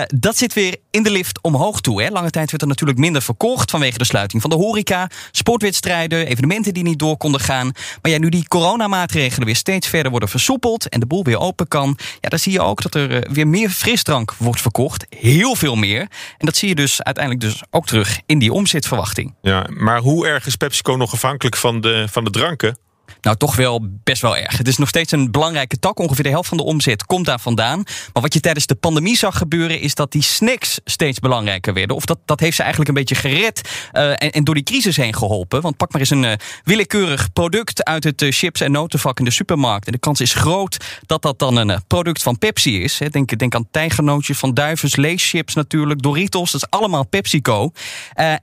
[0.08, 2.04] dat zit weer in de lift omhoog toe.
[2.04, 2.10] Hè.
[2.10, 3.70] Lange tijd werd er natuurlijk minder verkocht...
[3.70, 4.96] vanwege de sluiting van de horeca
[5.31, 7.71] sportwedstrijden, evenementen die niet door konden gaan.
[8.01, 11.67] Maar ja, nu die coronamaatregelen weer steeds verder worden versoepeld en de boel weer open
[11.67, 15.05] kan, ja, dan zie je ook dat er weer meer frisdrank wordt verkocht.
[15.10, 15.99] Heel veel meer.
[16.38, 19.36] En dat zie je dus uiteindelijk dus ook terug in die omzetverwachting.
[19.41, 22.77] Ja, maar hoe erg is PepsiCo nog afhankelijk van de, van de dranken?
[23.22, 24.58] Nou, toch wel best wel erg.
[24.58, 26.00] Het is nog steeds een belangrijke tak.
[26.00, 27.84] Ongeveer de helft van de omzet komt daar vandaan.
[28.13, 29.80] Maar wat je tijdens de pandemie zag gebeuren...
[29.80, 31.96] is dat die snacks steeds belangrijker werden.
[31.96, 33.70] Of dat, dat heeft ze eigenlijk een beetje gered...
[33.93, 35.62] Uh, en, en, door die crisis heen geholpen.
[35.62, 36.32] Want pak maar eens een uh,
[36.63, 37.84] willekeurig product...
[37.84, 39.86] uit het uh, chips- en notenvak in de supermarkt.
[39.86, 43.00] En de kans is groot dat dat dan een product van Pepsi is.
[43.10, 46.02] Denk, denk aan tijgernootjes van duivens, leeschips natuurlijk...
[46.02, 47.72] Doritos, dat is allemaal PepsiCo.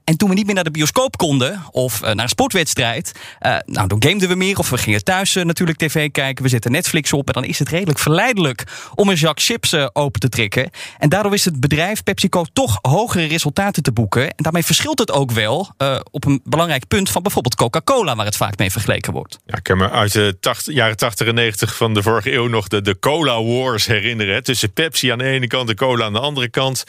[0.03, 1.63] en toen we niet meer naar de bioscoop konden...
[1.71, 3.11] of naar een sportwedstrijd...
[3.65, 6.43] nou, dan gameden we meer of we gingen thuis eh, natuurlijk tv kijken.
[6.43, 8.63] We zetten Netflix op en dan is het redelijk verleidelijk
[8.95, 10.69] om een zak chips eh, open te trekken.
[10.97, 14.23] En daardoor is het bedrijf PepsiCo toch hogere resultaten te boeken.
[14.23, 18.25] En daarmee verschilt het ook wel eh, op een belangrijk punt van bijvoorbeeld Coca-Cola, waar
[18.25, 19.39] het vaak mee vergeleken wordt.
[19.45, 22.47] Ja, ik kan me uit de 80, jaren 80 en 90 van de vorige eeuw
[22.47, 24.43] nog de, de Cola Wars herinneren.
[24.43, 26.83] Tussen Pepsi aan de ene kant en Cola aan de andere kant.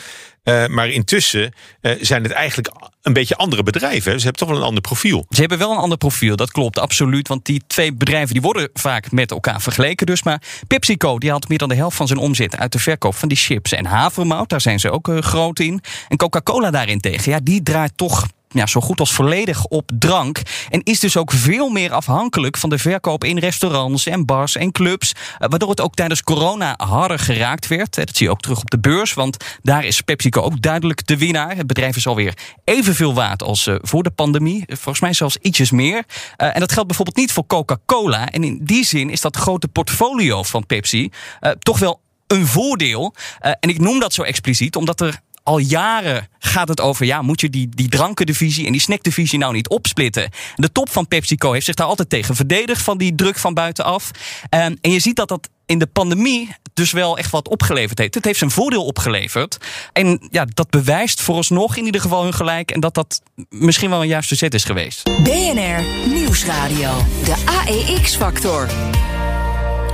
[0.49, 4.19] Uh, maar intussen uh, zijn het eigenlijk een beetje andere bedrijven.
[4.19, 5.27] Ze hebben toch wel een ander profiel.
[5.31, 7.29] Ze hebben wel een ander profiel, dat klopt absoluut.
[7.29, 10.07] Want die twee bedrijven die worden vaak met elkaar vergeleken.
[10.07, 13.15] Dus maar PepsiCo die haalt meer dan de helft van zijn omzet uit de verkoop
[13.15, 14.49] van die chips en havermout.
[14.49, 15.81] Daar zijn ze ook uh, groot in.
[16.09, 20.43] En Coca-Cola daarentegen, ja, die draait toch ja, zo goed als volledig op drank.
[20.69, 24.73] En is dus ook veel meer afhankelijk van de verkoop in restaurants en bars en
[24.73, 25.13] clubs.
[25.39, 27.95] Waardoor het ook tijdens corona harder geraakt werd.
[27.95, 31.19] Dat zie je ook terug op de beurs, want daar is PepsiCo ook duidelijk de
[31.19, 31.57] winnaar.
[31.57, 34.65] Het bedrijf is alweer evenveel waard als voor de pandemie.
[34.67, 36.05] Volgens mij zelfs ietsjes meer.
[36.37, 38.31] En dat geldt bijvoorbeeld niet voor Coca-Cola.
[38.31, 41.11] En in die zin is dat grote portfolio van Pepsi
[41.59, 43.15] toch wel een voordeel.
[43.41, 47.41] en ik noem dat zo expliciet omdat er al jaren gaat het over, ja, moet
[47.41, 50.31] je die, die drankendivisie en die snackdivisie nou niet opsplitten?
[50.57, 54.11] De top van PepsiCo heeft zich daar altijd tegen verdedigd van die druk van buitenaf.
[54.51, 58.15] Um, en je ziet dat dat in de pandemie dus wel echt wat opgeleverd heeft.
[58.15, 59.57] Het heeft zijn voordeel opgeleverd.
[59.93, 62.71] En ja, dat bewijst vooralsnog in ieder geval hun gelijk.
[62.71, 65.03] En dat dat misschien wel een juiste zet is geweest.
[65.23, 67.05] BNR Nieuwsradio.
[67.25, 67.35] De
[67.67, 68.69] AEX-factor.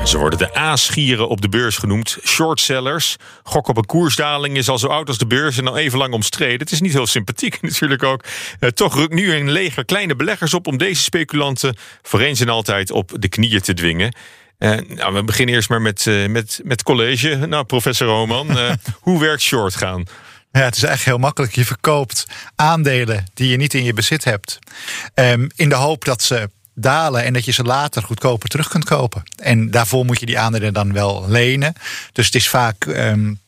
[0.05, 2.19] Ze worden de A-schieren op de beurs genoemd.
[2.25, 3.17] Shortsellers.
[3.43, 6.15] Gok op een koersdaling is al zo oud als de beurs en al even lang
[6.15, 6.59] omstreden.
[6.59, 8.25] Het is niet heel sympathiek natuurlijk ook.
[8.59, 12.49] Eh, toch rukt nu een leger kleine beleggers op om deze speculanten voor eens en
[12.49, 14.15] altijd op de knieën te dwingen.
[14.59, 17.37] Uh, nou, we beginnen eerst maar met, uh, met, met college.
[17.37, 20.05] Nou, professor Roman, uh, hoe werkt short gaan?
[20.53, 21.55] Ja, het is eigenlijk heel makkelijk.
[21.55, 24.59] Je verkoopt aandelen die je niet in je bezit hebt.
[25.15, 28.85] Um, in de hoop dat ze dalen en dat je ze later goedkoper terug kunt
[28.85, 29.23] kopen.
[29.37, 31.75] En daarvoor moet je die aandelen dan wel lenen.
[32.13, 32.85] Dus het is vaak.
[32.85, 33.41] Um,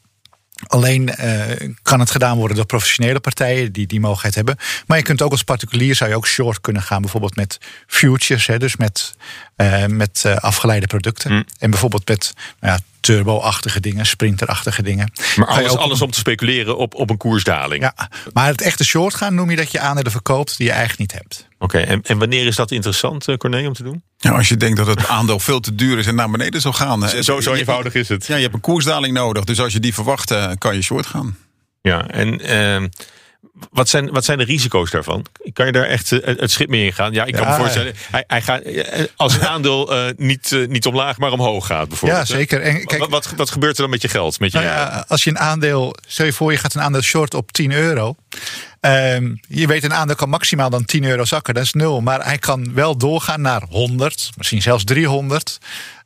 [0.66, 4.56] Alleen uh, kan het gedaan worden door professionele partijen die die mogelijkheid hebben.
[4.86, 8.46] Maar je kunt ook als particulier zou je ook short kunnen gaan, bijvoorbeeld met futures,
[8.46, 9.14] hè, dus met,
[9.56, 11.32] uh, met uh, afgeleide producten.
[11.32, 11.44] Mm.
[11.58, 15.12] En bijvoorbeeld met nou ja, turbo-achtige dingen, sprinterachtige dingen.
[15.36, 15.78] Maar alles, ook...
[15.78, 17.82] alles om te speculeren op, op een koersdaling.
[17.82, 21.00] Ja, maar het echte short gaan noem je dat je aandelen verkoopt die je eigenlijk
[21.00, 21.48] niet hebt.
[21.64, 24.02] Oké, okay, en, en wanneer is dat interessant, Corné, om te doen?
[24.16, 26.72] Ja, als je denkt dat het aandeel veel te duur is en naar beneden zal
[26.72, 27.08] gaan.
[27.08, 28.26] Zo, zo eenvoudig is het.
[28.26, 29.44] Ja, je hebt een koersdaling nodig.
[29.44, 31.36] Dus als je die verwacht, kan je short gaan.
[31.80, 32.50] Ja, en
[32.82, 32.88] uh,
[33.70, 35.26] wat, zijn, wat zijn de risico's daarvan?
[35.52, 37.12] Kan je daar echt het schip mee ingaan?
[37.12, 38.62] Ja, ik kan me voorstellen, hij, hij gaat,
[39.16, 42.28] als een aandeel uh, niet, uh, niet omlaag, maar omhoog gaat bijvoorbeeld.
[42.28, 42.60] Ja, zeker.
[42.60, 44.40] En kijk, wat, wat, wat gebeurt er dan met je geld?
[44.40, 47.00] Met je, nou ja, als je een aandeel, stel je voor je gaat een aandeel
[47.02, 48.16] short op 10 euro.
[48.80, 52.00] Um, je weet, een aandeel kan maximaal dan 10 euro zakken, dat is nul.
[52.00, 55.58] Maar hij kan wel doorgaan naar 100, misschien zelfs 300.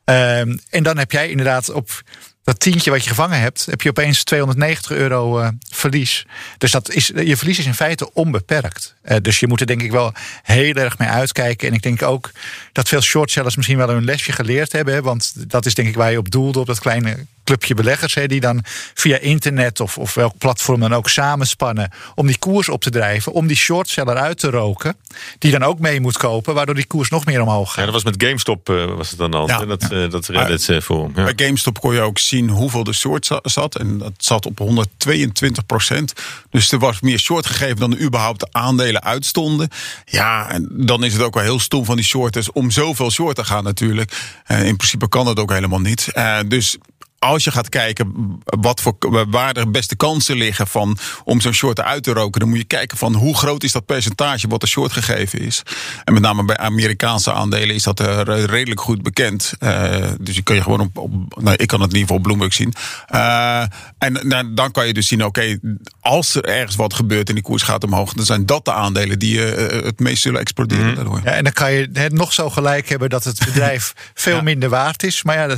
[0.05, 2.01] Um, en dan heb jij inderdaad op
[2.49, 6.25] dat tientje wat je gevangen hebt, heb je opeens 290 euro uh, verlies.
[6.57, 8.95] Dus dat is, je verlies is in feite onbeperkt.
[9.05, 11.67] Uh, dus je moet er denk ik wel heel erg mee uitkijken.
[11.67, 12.31] En ik denk ook
[12.71, 14.93] dat veel shortsellers misschien wel een lesje geleerd hebben.
[14.93, 18.13] Hè, want dat is denk ik waar je op doelde, op dat kleine clubje beleggers
[18.13, 22.69] hè, die dan via internet of, of welk platform dan ook samenspannen om die koers
[22.69, 24.95] op te drijven, om die shortseller uit te roken,
[25.39, 27.77] die dan ook mee moet kopen, waardoor die koers nog meer omhoog gaat.
[27.77, 29.47] Ja, dat was met GameStop uh, was het dan al.
[29.47, 29.97] Ja, dat, ja.
[29.97, 31.11] Uh, dat Reddit uh, voor.
[31.15, 31.23] Ja.
[31.23, 35.65] Bij GameStop kon je ook zien hoeveel de short zat en dat zat op 122
[35.65, 36.13] procent.
[36.49, 39.69] Dus er was meer short gegeven dan er überhaupt de aandelen uitstonden.
[40.05, 43.35] Ja, en dan is het ook wel heel stom van die shorters om zoveel short
[43.35, 44.11] te gaan natuurlijk.
[44.47, 46.11] in principe kan dat ook helemaal niet.
[46.47, 46.77] dus
[47.19, 48.95] als je gaat kijken wat voor,
[49.29, 52.63] waar de beste kansen liggen van, om zo'n short uit te roken, dan moet je
[52.63, 55.63] kijken van hoe groot is dat percentage wat de short gegeven is.
[56.03, 59.53] En met name bij Amerikaanse aandelen is dat uh, redelijk goed bekend.
[59.59, 62.15] Uh, dus je kan je gewoon op, op nou, ik kan het in ieder geval
[62.15, 62.73] op Bloomberg zien.
[63.13, 63.61] Uh,
[63.97, 65.59] en nou, dan kan je dus zien, oké, okay,
[65.99, 69.19] als er ergens wat gebeurt en die koers gaat omhoog, dan zijn dat de aandelen
[69.19, 70.95] die het meest zullen exploderen mm.
[70.95, 71.21] daardoor.
[71.23, 74.41] Ja, en dan kan je het nog zo gelijk hebben dat het bedrijf veel ja.
[74.41, 75.23] minder waard is.
[75.23, 75.55] Maar ja,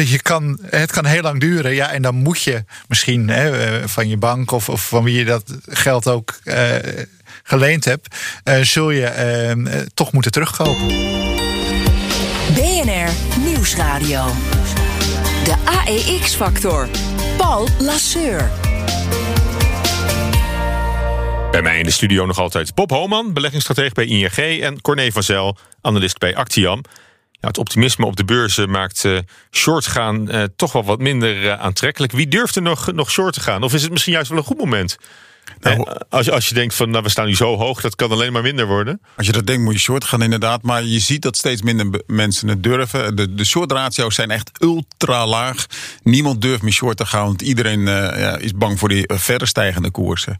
[0.00, 1.74] je kan het kan heel lang duren.
[1.74, 5.24] Ja, en dan moet je misschien hè, van je bank of, of van wie je
[5.24, 6.74] dat geld ook uh,
[7.42, 10.86] geleend hebt, uh, zul je uh, toch moeten terugkopen.
[12.54, 14.26] BNR Nieuwsradio.
[15.44, 16.88] De AEX-factor.
[17.36, 18.50] Paul Lasseur.
[21.50, 24.62] Bij mij in de studio nog altijd Bob Homan, beleggingsstratege bij ING...
[24.62, 26.82] en Corné van Zel, analist bij Actiam
[27.46, 29.18] het optimisme op de beurzen maakt uh,
[29.50, 32.12] short gaan uh, toch wel wat minder uh, aantrekkelijk.
[32.12, 33.62] Wie durft er nog, nog short te gaan?
[33.62, 34.96] Of is het misschien juist wel een goed moment
[35.60, 38.10] Nou, als, je, als je denkt van nou, we staan nu zo hoog, dat kan
[38.10, 39.00] alleen maar minder worden.
[39.16, 40.62] Als je dat denkt, moet je short gaan inderdaad.
[40.62, 43.16] Maar je ziet dat steeds minder mensen het durven.
[43.16, 45.66] De, de short ratio's zijn echt ultra laag.
[46.02, 49.18] Niemand durft meer short te gaan, want iedereen eh, ja, is bang voor die eh,
[49.18, 50.36] verder stijgende koersen.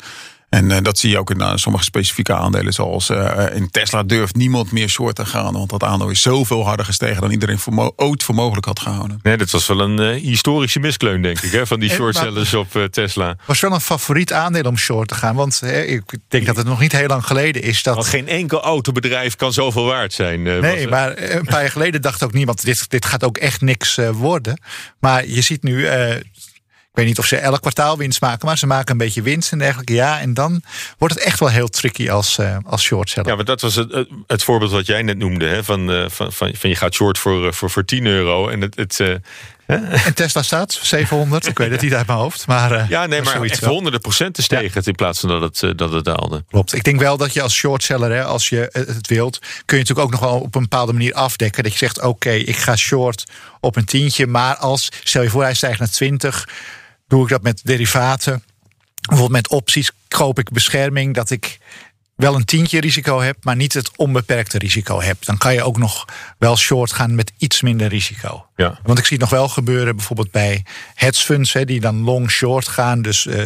[0.54, 2.72] En eh, dat zie je ook in eh, sommige specifieke aandelen.
[2.72, 5.52] Zoals eh, in Tesla durft niemand meer short te gaan.
[5.52, 9.18] Want dat aandeel is zoveel harder gestegen dan iedereen voor ooit voor mogelijk had gehouden.
[9.22, 12.84] Nee, dat was wel een historische miskleun, denk ik, hè, van die shortsellers op eh,
[12.84, 13.36] Tesla.
[13.46, 15.34] was wel een favoriet aandeel om short te gaan.
[15.34, 17.94] Want hè, ik denk dat het nog niet heel lang geleden is dat.
[17.94, 20.44] Want geen enkel autobedrijf kan zoveel waard zijn.
[20.44, 23.60] was Nee, maar een paar jaar geleden dacht ook niemand: dit, dit gaat ook echt
[23.60, 24.60] niks eh, worden.
[25.00, 25.86] Maar je ziet nu.
[26.94, 29.52] Ik weet niet of ze elk kwartaal winst maken, maar ze maken een beetje winst
[29.52, 29.92] en dergelijke.
[29.92, 30.62] Ja, en dan
[30.98, 33.28] wordt het echt wel heel tricky als, eh als shortseller.
[33.30, 35.46] Ja, maar dat was het, het- voorbeeld wat jij net noemde.
[35.46, 38.48] Hè, van, eh, van, van, van je gaat short voor, eh, voor, voor 10 euro.
[38.48, 39.00] En het, het,
[39.66, 42.46] En Tesla staat 700, ik weet het niet uit mijn hoofd.
[42.46, 43.72] Maar, ja, nee, maar zoiets echt wel.
[43.72, 46.44] honderden procenten steeg het in plaats van dat het, dat het daalde.
[46.50, 46.74] Klopt.
[46.74, 50.06] Ik denk wel dat je als shortseller, hè, als je het wilt, kun je natuurlijk
[50.06, 51.62] ook nog wel op een bepaalde manier afdekken.
[51.62, 53.24] Dat je zegt: Oké, ik ga short
[53.60, 54.26] op een tientje.
[54.26, 56.48] Maar als, stel je voor, hij stijgt naar 20,
[57.06, 58.42] doe ik dat met derivaten.
[59.00, 61.58] Bijvoorbeeld met opties koop ik bescherming dat ik
[62.16, 65.24] wel een tientje risico heb, maar niet het onbeperkte risico heb.
[65.24, 66.04] Dan kan je ook nog
[66.38, 68.46] wel short gaan met iets minder risico.
[68.56, 68.78] Ja.
[68.82, 70.64] Want ik zie het nog wel gebeuren, bijvoorbeeld bij
[70.94, 73.02] hedge funds, hè, die dan long short gaan.
[73.02, 73.44] Dus eh,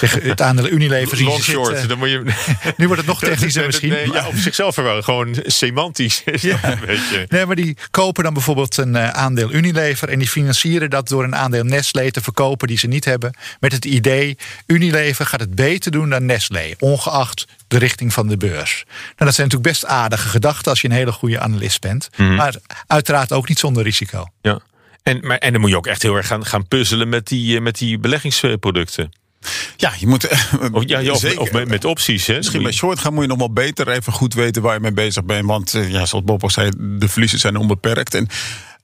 [0.00, 1.16] het aandeel Unilever.
[1.16, 1.64] zie je Long zitten.
[1.64, 2.22] short, dan moet je...
[2.76, 3.88] Nu wordt het nog technischer misschien.
[3.88, 5.02] Nee, ja, op zichzelf wel.
[5.02, 7.26] Gewoon semantisch is dat een beetje.
[7.28, 11.24] Nee, maar die kopen dan bijvoorbeeld een eh, aandeel Unilever en die financieren dat door
[11.24, 13.34] een aandeel Nestlé te verkopen die ze niet hebben.
[13.60, 18.36] Met het idee: Unilever gaat het beter doen dan Nestlé, ongeacht de richting van de
[18.36, 18.84] beurs.
[18.86, 22.08] Nou, dat zijn natuurlijk best aardige gedachten als je een hele goede analist bent.
[22.16, 22.34] Mhm.
[22.34, 22.54] Maar
[22.86, 24.26] uiteraard ook niet zonder risico.
[24.44, 24.60] Ja.
[25.02, 27.56] En, maar, en dan moet je ook echt heel erg gaan, gaan puzzelen met die,
[27.56, 29.12] eh, met die beleggingsproducten.
[29.76, 30.28] Ja, je moet.
[30.72, 31.40] Of, ja, ja, of, Zeker.
[31.40, 32.26] of met, met opties.
[32.26, 32.36] Hè?
[32.36, 34.92] Misschien bij short gaan moet je nog wel beter even goed weten waar je mee
[34.92, 35.46] bezig bent.
[35.46, 38.14] Want eh, ja, zoals Bob al zei, de verliezen zijn onbeperkt.
[38.14, 38.28] En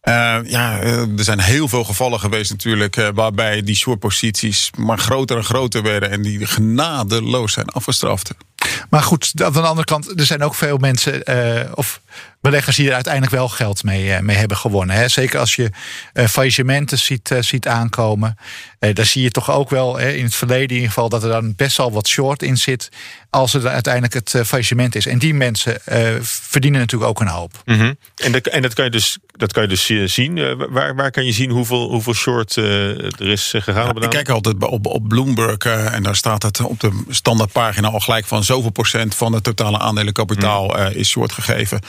[0.01, 2.97] eh, ja, eh, er zijn heel veel gevallen geweest natuurlijk.
[2.97, 6.11] eh, waarbij die short posities maar groter en groter werden.
[6.11, 8.31] En die genadeloos zijn afgestraft.
[8.91, 12.01] Maar goed, aan de andere kant, er zijn ook veel mensen eh, of
[12.41, 14.97] beleggers die er uiteindelijk wel geld mee, eh, mee hebben gewonnen.
[14.97, 15.09] Hè.
[15.09, 15.71] Zeker als je
[16.13, 18.37] eh faillissementen ziet, eh, ziet aankomen.
[18.79, 21.23] Eh, daar zie je toch ook wel hè, in het verleden in ieder geval dat
[21.23, 22.89] er dan best wel wat short in zit.
[23.31, 25.07] Als er uiteindelijk het eh, faillissement is.
[25.07, 27.63] En die mensen eh, verdienen natuurlijk ook een hoop.
[27.65, 27.93] Mhm.
[28.17, 30.39] En, dat, en dat kan je dus, dat kan je dus zien.
[30.39, 32.65] Eh, waar, waar kan je zien hoeveel, hoeveel short eh,
[32.99, 34.03] er is gegaan?
[34.03, 38.01] Ik kijk altijd bij- op, op Bloomberg en daar staat het op de standaardpagina al
[38.01, 41.81] gelijk van zoveel procent van het totale aandelenkapitaal eh, is short gegeven.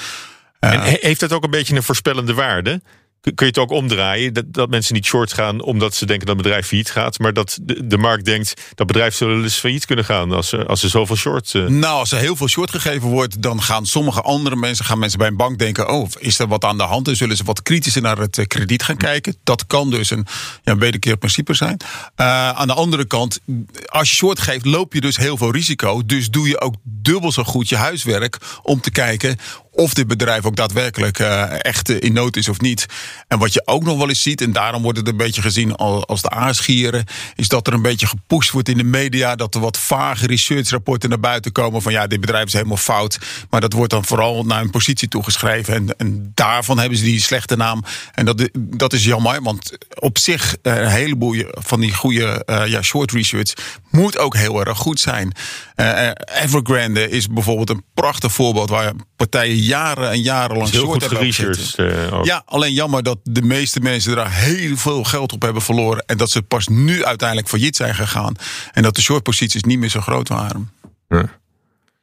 [0.69, 2.81] En he- heeft dat ook een beetje een voorspellende waarde?
[3.21, 4.33] Kun je het ook omdraaien?
[4.33, 7.19] Dat, dat mensen niet short gaan omdat ze denken dat het bedrijf failliet gaat.
[7.19, 10.65] Maar dat de, de markt denkt dat bedrijf zullen eens failliet kunnen gaan als, ze-
[10.65, 11.55] als ze zoveel short.
[11.55, 14.99] eh, Nou, als er heel veel short gegeven wordt, dan gaan sommige andere mensen, gaan
[14.99, 17.07] mensen bij een bank denken: oh, is er wat aan de hand?
[17.07, 19.35] En zullen ze wat kritischer naar het eh, krediet gaan kijken.
[19.43, 20.25] Dat kan dus een,
[20.63, 21.77] ja, een wederkeerd principe zijn.
[22.15, 23.39] Eh, aan de andere kant,
[23.85, 26.05] als je short geeft, loop je dus heel veel risico.
[26.05, 29.37] Dus doe je ook dubbel zo goed je huiswerk om te kijken
[29.73, 32.85] of dit bedrijf ook daadwerkelijk eh, echt eh, in nood is of niet.
[33.27, 35.75] En wat je ook nog wel eens ziet, en daarom wordt het een beetje gezien
[35.75, 37.05] al- als de aasgieren,
[37.35, 41.09] is dat er een beetje gepusht wordt in de media, dat er wat vage researchrapporten
[41.09, 43.19] naar buiten komen van ja, dit bedrijf is helemaal fout.
[43.49, 45.73] Maar dat wordt dan vooral naar een positie toegeschreven.
[45.73, 47.83] En, en daarvan hebben ze die slechte naam.
[48.13, 52.81] En dat, dat is jammer, want op zich eh, een heleboel van die goede ja,
[52.81, 53.53] short research
[53.91, 55.31] moet ook heel erg goed zijn.
[55.75, 60.81] Eh, eh, Evergrande is bijvoorbeeld een prachtig voorbeeld waar partijen jaren en jaren lang heel
[60.81, 61.69] short goed geresearched.
[61.69, 62.11] opgezeten.
[62.11, 62.23] eh.
[62.23, 66.03] Ja, alleen jammer dat de meeste mensen daar heel veel geld op hebben verloren.
[66.05, 68.35] En dat ze pas nu uiteindelijk failliet zijn gegaan.
[68.71, 70.71] En dat de shortposities niet meer zo groot waren.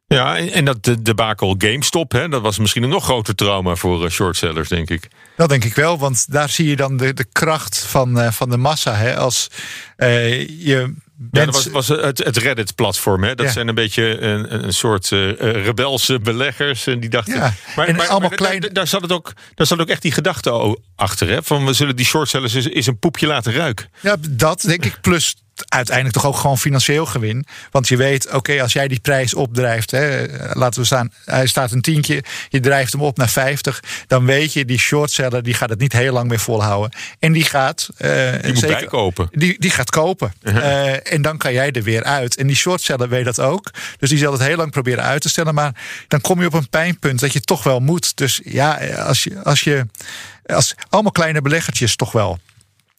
[0.09, 4.11] Ja, en, dat de debakel GameStop, hè, dat was misschien een nog groter trauma voor
[4.11, 5.09] shortsellers, denk ik.
[5.37, 8.51] Dat denk ik wel, want daar zie je dan de, de kracht van, eh, van
[8.51, 8.95] de massa.
[8.95, 9.17] Hè?
[9.17, 9.51] Als
[9.97, 10.95] eh, je.
[11.31, 13.25] Ja, dat was, was het, het Reddit-platform.
[13.25, 13.35] Hè?
[13.35, 13.53] Dat Ja.
[13.53, 16.87] zijn een beetje een, een soort eh, eh, rebelse beleggers.
[16.87, 17.35] En die dachten.
[17.35, 20.13] Ja, en allemaal daar- klein- daar, daar, zat het ook, daar zat ook echt die
[20.13, 21.29] gedachte achter.
[21.29, 21.43] Hè?
[21.43, 23.89] Van we zullen die shortsellers eens, eens een poepje laten ruiken.
[24.01, 24.99] Ja, dat denk ik.
[25.01, 25.37] Plus
[25.69, 27.47] uiteindelijk toch ook gewoon financieel gewin.
[27.71, 31.73] Want je weet, oké, als jij die prijs opdrijft, hè, laten we staan, hij staat
[31.73, 35.71] een tientje, je drijft hem op naar 50, dan weet je, die shortseller die gaat
[35.71, 36.93] het niet heel lang meer volhouden.
[37.19, 37.89] En die gaat.
[37.97, 39.29] eh, Die moet bijkopen.
[39.33, 40.33] Die, die gaat kopen.
[40.43, 42.37] Eh, en dan kan jij er weer uit.
[42.37, 43.71] En die shortseller weet dat ook.
[43.99, 45.55] Dus die zal het heel lang proberen uit te stellen.
[45.55, 45.73] Maar
[46.09, 48.17] dan kom je op een pijnpunt dat je toch wel moet.
[48.17, 49.87] Dus ja, als je, als je
[50.47, 52.39] als allemaal kleine beleggertjes toch wel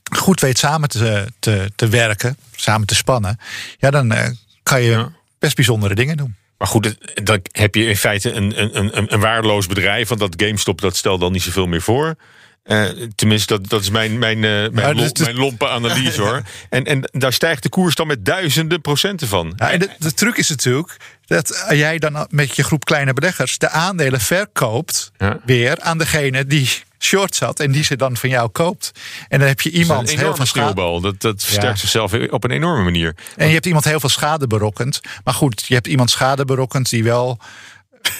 [0.09, 3.39] goed weet samen te, te, te werken, samen te spannen,
[3.77, 4.29] ja, dan eh,
[4.63, 5.07] kan je
[5.39, 6.35] best bijzondere dingen doen.
[6.57, 10.07] Maar goed, dan heb je in feite een, een, een, een waardeloos bedrijf.
[10.07, 12.15] Want dat GameStop, dat stelt dan niet zoveel meer voor.
[12.63, 16.21] Eh, tenminste, dat, dat is mijn, mijn, eh, mijn, Ja, dus- dus- mijn lompe analyse
[16.21, 16.41] hoor.
[16.69, 19.53] En, en daar stijgt de koers dan met duizenden procenten van.
[19.55, 23.57] Ja, en de, de truc is natuurlijk dat jij dan met je groep kleine beleggers
[23.57, 25.39] de aandelen verkoopt Ja.
[25.45, 26.69] weer aan degene die
[26.99, 28.91] short zat en die ze dan van jou koopt.
[29.27, 30.99] En dan heb je Dat iemand een heel veel schade.
[31.01, 31.75] Dat, dat versterkt Ja.
[31.81, 33.15] zichzelf op een enorme manier.
[33.35, 35.01] En je hebt iemand heel veel schade berokkend.
[35.23, 37.39] Maar goed, je hebt iemand schade berokkend die wel.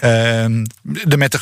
[0.01, 1.39] ehm, de met de,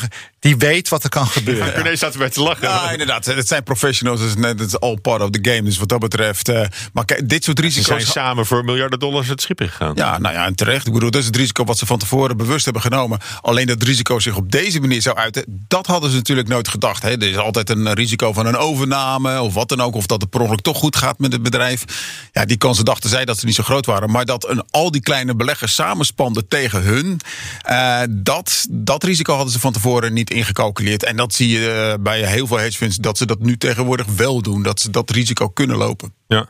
[0.48, 1.74] die weet wat er kan gebeuren.
[1.74, 2.68] René staat erbij te lachen.
[2.68, 3.26] Ja, inderdaad.
[3.26, 4.20] Het zijn professionals.
[4.20, 5.62] Het is net het is all part of the game.
[5.64, 6.50] Dus wat dat betreft.
[6.50, 7.88] eh, maar kijk, dit soort Ze risico's.
[7.88, 9.92] zijn samen voor miljarden dollars het schip ingegaan.
[9.96, 10.88] Ja, nou ja, en terecht.
[10.88, 13.20] Ik bedoel, dat is het risico wat ze van tevoren bewust hebben genomen.
[13.42, 17.02] Alleen dat risico zich op deze manier zou uiten, dat hadden ze natuurlijk nooit gedacht.
[17.04, 17.10] Hè.
[17.10, 19.96] Er is altijd een risico van een overname of wat dan ook.
[19.96, 21.84] Of dat het per ongeluk toch goed gaat met het bedrijf.
[22.32, 24.12] Ja, die kansen dachten zij dat ze niet zo groot waren.
[24.12, 27.20] Maar dat een, al die kleine beleggers samenspanden tegen hun,
[27.62, 31.04] eh, dat, dat risico hadden ze van tevoren niet ingecalculeerd.
[31.04, 34.06] En dat zie je eh, bij heel veel hedge funds, dat ze dat nu tegenwoordig
[34.16, 34.64] wel doen.
[34.64, 36.14] Dat ze dat risico kunnen lopen.
[36.28, 36.50] Ja.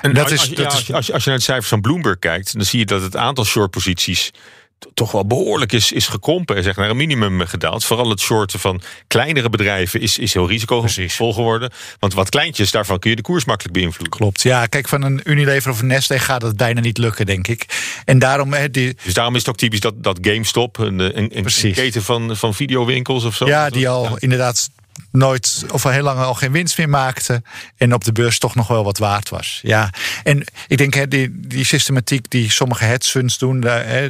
[0.00, 1.44] En Dat als, is- als, je- dat ja, is- als, je, als, je, naar de
[1.44, 4.34] cijfers van Bloomberg kijkt, dan zie je dat het aantal shortposities t-
[4.94, 7.84] toch wel behoorlijk is, is gekrompen en zeg naar een minimum gedaald.
[7.84, 11.70] Vooral het shorten van kleinere bedrijven is, is heel risicovol geworden.
[11.98, 14.18] Want wat kleintjes, daarvan kun je de koers makkelijk beïnvloeden.
[14.18, 14.42] Klopt.
[14.42, 17.66] Ja, kijk, van een Unilever of een Nestlé gaat het bijna niet lukken, denk ik.
[18.04, 21.72] En daarom, die, Dus daarom is het ook typisch dat, dat GameStop, een, een, een,
[21.72, 23.46] keten van, van videowinkels of zo.
[23.46, 24.70] ja, die al inderdaad
[25.10, 27.42] nooit of al heel lang al geen winst meer maakte.
[27.76, 29.60] En op de beurs toch nog wel wat waard was.
[29.62, 29.90] Ja,
[30.22, 33.64] en ik denk hè, die, die systematiek die sommige hedge funds doen.
[33.64, 34.08] Hè,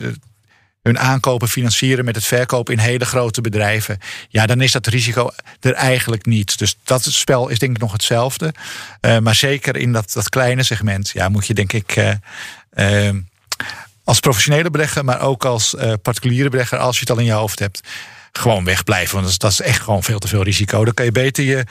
[0.84, 3.98] hun aankopen financieren met het verkopen in hele grote bedrijven.
[4.28, 6.58] Ja, dan is dat risico er eigenlijk niet.
[6.58, 8.54] Dus dat spel is denk ik nog hetzelfde.
[9.00, 11.96] Eh, maar zeker in dat, dat kleine segment, ja, moet je denk ik.
[11.96, 13.14] eh, eh,
[14.04, 17.58] als professionele belegger, maar ook als particuliere belegger, als je het al in je hoofd
[17.58, 17.80] hebt,
[18.32, 19.14] gewoon wegblijven.
[19.14, 20.84] Want dat is, dat is echt gewoon veel te veel risico.
[20.84, 21.64] Dan kan je beter je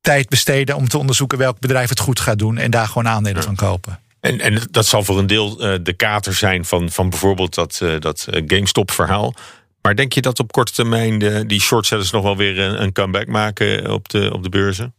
[0.00, 3.42] tijd besteden om te onderzoeken welk bedrijf het goed gaat doen en daar gewoon aandelen
[3.42, 3.98] van kopen.
[4.24, 7.78] En, en dat zal voor een deel eh, de kater zijn van, van bijvoorbeeld dat,
[7.82, 9.34] eh, dat eh, GameStop-verhaal.
[9.82, 12.92] Maar denk je dat op korte termijn de, die shortsellers nog wel weer een, een
[12.92, 14.94] comeback maken op de, op de beurzen?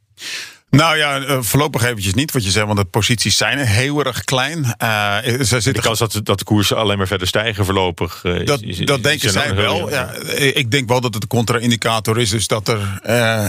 [0.70, 4.74] Nou ja, voorlopig eventjes niet wat je zegt, want de posities zijn heel erg klein.
[4.78, 8.22] Eh, ze De zitten kans dat, dat de koersen alleen maar verder stijgen voorlopig.
[8.22, 9.90] Dat, is- dat is- denken zij wel.
[9.90, 12.30] Ja, ik denk wel dat het een contra-indicator is.
[12.30, 13.00] Dus dat er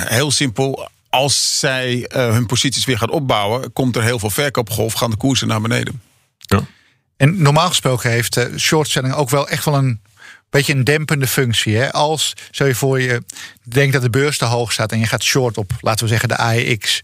[0.08, 4.92] heel simpel, als zij eh, hun posities weer gaan opbouwen, komt er heel veel verkoopgolf,
[4.92, 6.02] gaan de koersen naar beneden.
[7.16, 10.00] En normaal gesproken heeft eh, shortselling ook wel echt wel een
[10.50, 11.76] beetje een dempende functie.
[11.76, 11.92] Hè?
[11.92, 13.22] Als, stel je voor, je
[13.62, 16.28] denkt dat de beurs te hoog staat en je gaat short op, laten we zeggen,
[16.28, 17.00] de AEX.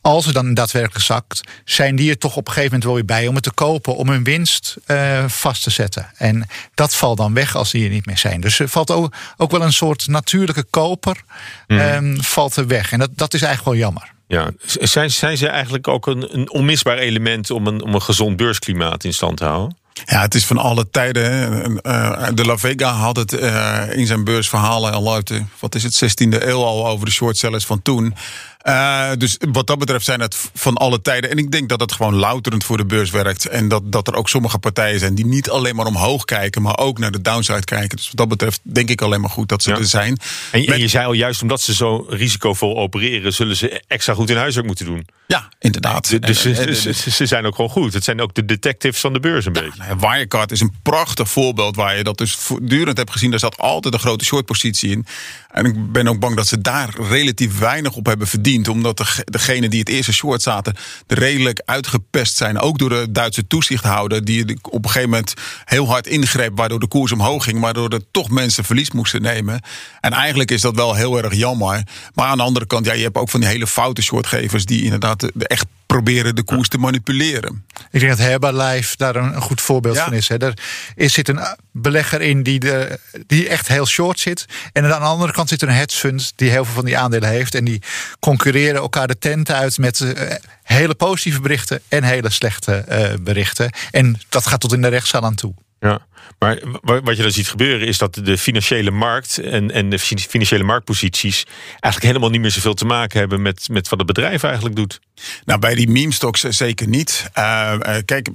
[0.00, 3.18] Als het dan daadwerkelijk zakt, zijn die er toch op een gegeven moment wel weer
[3.18, 6.10] bij om het te kopen, om hun winst eh, vast te zetten.
[6.16, 8.40] En dat valt dan weg als die er niet meer zijn.
[8.40, 11.22] Dus er valt ook, ook wel een soort natuurlijke koper
[11.66, 12.92] ehm, valt er weg.
[12.92, 14.10] En dat, dat is eigenlijk wel jammer.
[14.26, 18.36] Ja, zijn, zijn ze eigenlijk ook een, een onmisbaar element om een, om een gezond
[18.36, 19.76] beursklimaat in stand te houden?
[20.04, 21.80] Ja, het is van alle tijden.
[21.82, 25.82] eh, De La Vega had het eh, in zijn beursverhalen al uit de, wat is
[25.82, 28.14] het, 16e eeuw al over de shortsellers van toen.
[28.62, 31.30] Eh, dus wat dat betreft zijn het van alle tijden.
[31.30, 33.46] En ik denk dat het gewoon louterend voor de beurs werkt.
[33.46, 36.78] En dat, dat er ook sommige partijen zijn die niet alleen maar omhoog kijken, maar
[36.78, 37.96] ook naar de downside kijken.
[37.96, 39.76] Dus wat dat betreft denk ik alleen maar goed dat ze Ja.
[39.76, 40.18] er zijn.
[40.52, 44.38] En, je zei al, juist omdat ze zo risicovol opereren, zullen ze extra goed hun
[44.38, 45.06] huiswerk moeten doen.
[45.26, 46.08] Ja, inderdaad.
[46.08, 47.92] De- Dus En, eh, ze- ze- ze zijn ook gewoon goed.
[47.94, 49.72] Het zijn ook de detectives van de beurs een beetje.
[49.78, 53.30] Nou Wirecard is een prachtig voorbeeld waar je dat dus voortdurend hebt gezien.
[53.30, 55.06] Daar zat altijd een grote shortpositie in.
[55.52, 58.68] En ik ben ook bang dat ze daar relatief weinig op hebben verdiend.
[58.68, 60.74] Omdat de, degenen die het eerste short zaten
[61.06, 62.58] redelijk uitgepest zijn.
[62.58, 65.34] Ook door de Duitse toezichthouder die op een gegeven moment
[65.64, 66.56] heel hard ingreep.
[66.56, 67.60] Waardoor de koers omhoog ging.
[67.60, 69.60] Waardoor er toch mensen verlies moesten nemen.
[70.00, 71.82] En eigenlijk is dat wel heel erg jammer.
[72.14, 74.64] Maar aan de andere kant, ja, je hebt ook van die hele foute shortgevers.
[74.64, 77.64] Die inderdaad de, de echt proberen de koers te manipuleren.
[77.90, 80.04] Ik denk dat Herbalife daar een, goed voorbeeld Ja.
[80.04, 80.28] van is.
[80.28, 80.36] Hè.
[80.36, 80.58] Er
[80.94, 81.40] is, zit een
[81.72, 84.46] belegger in die, de, die echt heel short zit.
[84.72, 87.28] En aan de andere kant zit een hedge fund die heel veel van die aandelen
[87.28, 87.54] heeft.
[87.54, 87.82] En die
[88.20, 93.70] concurreren elkaar de tent uit met eh, hele positieve berichten en hele slechte eh, berichten.
[93.90, 95.54] En dat gaat tot in de rechtszaal aan toe.
[95.82, 96.06] Ja,
[96.38, 99.98] maar wa- wat je dan ziet gebeuren is dat de financiële markt en, en de
[99.98, 104.06] fi- financiële marktposities eigenlijk helemaal niet meer zoveel te maken hebben met, met wat het
[104.06, 105.00] bedrijf eigenlijk doet.
[105.44, 107.28] Nou, bij die meme stocks zeker niet.
[107.32, 108.28] Eh, eh, kijk,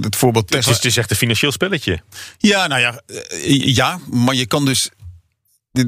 [0.00, 0.70] het voorbeeld Het Tesla.
[0.70, 2.00] is, het is echt een financieel spelletje.
[2.38, 4.90] Ja, nou ja, eh, ja, maar je kan dus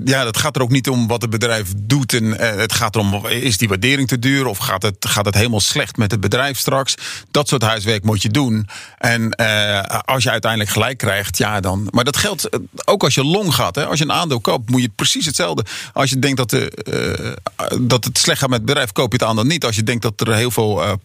[0.04, 2.12] ja, dat gaat er ook niet om wat het bedrijf doet.
[2.12, 4.46] En eh, het gaat erom, is die waardering te duur?
[4.46, 6.94] Of gaat het, gaat het helemaal slecht met het bedrijf straks?
[7.30, 8.68] Dat soort huiswerk moet je doen.
[8.98, 11.88] En eh, als je uiteindelijk gelijk krijgt, ja dan.
[11.90, 13.74] Maar dat geldt eh, ook als je long gaat.
[13.74, 13.86] Hè?
[13.86, 15.64] Als je een aandeel koopt, moet je precies hetzelfde.
[15.92, 17.36] Als je denkt dat, de,
[17.80, 19.64] dat het slecht gaat met het bedrijf, koop je het aandeel niet.
[19.64, 20.98] Als je denkt dat er heel veel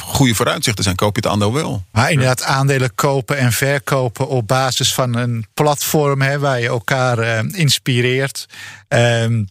[0.00, 1.84] goede vooruitzichten zijn, koop je het aandeel wel.
[1.92, 7.18] Maar inderdaad, aandelen kopen en verkopen op basis van een platform hè, waar je elkaar
[7.18, 7.38] eh,
[8.88, 9.42] Ehm,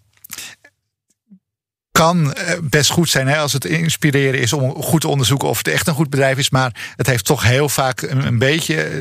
[1.98, 5.58] kan eh, best goed zijn hè, als het inspireren is om goed te onderzoeken of
[5.58, 6.50] het echt een goed bedrijf is.
[6.50, 8.92] Maar het heeft toch heel vaak een, beetje eh,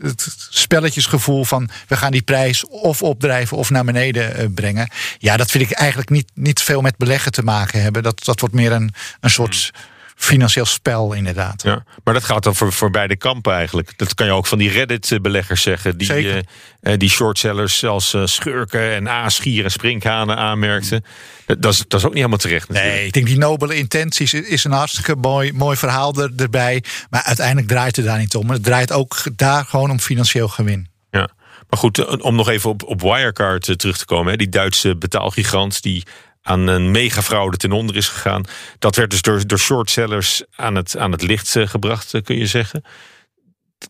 [0.00, 4.90] het spelletjesgevoel van we gaan die prijs of opdrijven of naar beneden eh, brengen.
[5.18, 8.02] Ja, dat vind ik eigenlijk niet, niet veel met beleggen te maken hebben.
[8.02, 9.72] Dat, dat wordt meer een, een soort
[10.16, 11.62] financieel spel inderdaad.
[11.62, 13.92] Ja, maar dat gaat dan voor, voor beide kampen eigenlijk.
[13.98, 15.98] Dat kan je ook van die Reddit-beleggers zeggen.
[15.98, 16.42] Die,
[16.80, 21.04] eh, die shortsellers als eh, schurken en aasgier en sprinkhanen aanmerkten.
[21.46, 22.94] Dat, dat, is, dat is ook niet helemaal terecht natuurlijk.
[22.94, 26.82] Nee, ik denk die nobele intenties is een hartstikke mooi, mooi verhaal er, erbij.
[27.10, 28.50] Maar uiteindelijk draait het daar niet om.
[28.50, 30.88] Het draait ook daar gewoon om financieel gewin.
[31.10, 31.28] Ja.
[31.68, 34.30] Maar goed, om nog even op, op Wirecard terug te komen.
[34.30, 36.02] Hè, die Duitse betaalgigant die
[36.46, 38.44] aan een megafraude ten onder is gegaan.
[38.78, 42.36] Dat werd dus door, door shortsellers aan het, aan het licht eh, gebracht, eh, kun
[42.36, 42.84] je zeggen.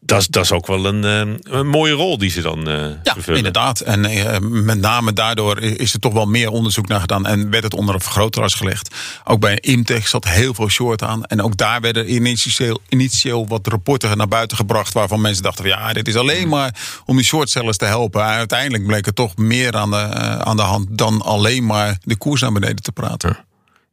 [0.00, 2.74] Dat is, dat is ook wel een, eh, een mooie rol die ze dan eh
[3.02, 3.36] Ja, vervullen.
[3.36, 3.80] inderdaad.
[3.80, 7.26] En eh, met name daardoor is er toch wel meer onderzoek naar gedaan.
[7.26, 8.94] En werd het onder een vergrootglas gelegd.
[9.24, 11.24] Ook bij Imtech zat heel veel short aan.
[11.24, 14.92] En ook daar werden initieel, initieel wat rapporten naar buiten gebracht.
[14.92, 18.22] Waarvan mensen dachten: van, ja, dit is alleen maar om die shortsellers te helpen.
[18.22, 20.02] En uiteindelijk bleek er toch meer aan de,
[20.44, 23.38] aan de hand dan alleen maar de koers naar beneden te praten.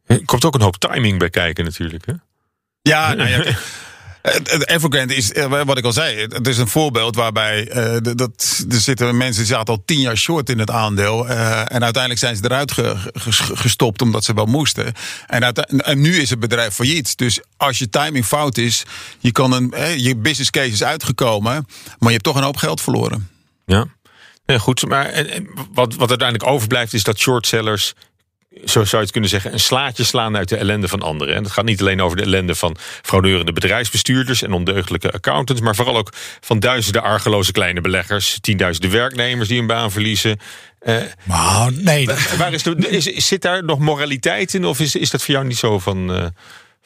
[0.06, 2.06] Er komt ook een hoop timing bij kijken natuurlijk.
[2.06, 2.12] Hè?
[2.82, 3.42] Ja, nou ja.
[4.32, 7.96] het- het Evergrande is, eh, wat ik al zei, het is een voorbeeld waarbij eh,
[8.16, 11.28] dat, er zitten mensen die zaten al tien jaar short in het aandeel.
[11.28, 14.92] eh, en uiteindelijk zijn ze eruit ge- ges- gestopt omdat ze wel moesten.
[15.26, 15.52] En,
[16.00, 17.16] nu is het bedrijf failliet.
[17.16, 18.82] Dus als je timing fout is,
[19.18, 21.52] je, kan een, eh, je business case is uitgekomen,
[21.98, 23.28] maar je hebt toch een hoop geld verloren.
[23.66, 23.86] Ja,
[24.46, 24.86] nee, goed.
[24.88, 25.24] Maar
[25.72, 27.92] wat, wat uiteindelijk overblijft is dat shortsellers,
[28.64, 31.34] zo zou je het kunnen zeggen, een slaatje slaan uit de ellende van anderen.
[31.34, 35.74] En dat gaat niet alleen over de ellende van fraudeurende bedrijfsbestuurders en ondeugdelijke accountants, maar
[35.74, 40.38] vooral ook van duizenden argeloze kleine beleggers, tienduizenden werknemers die een baan verliezen.
[41.22, 45.22] Maar nee, waar is de, is, zit daar nog moraliteit in of is, is dat
[45.22, 46.26] voor jou niet zo van, eh,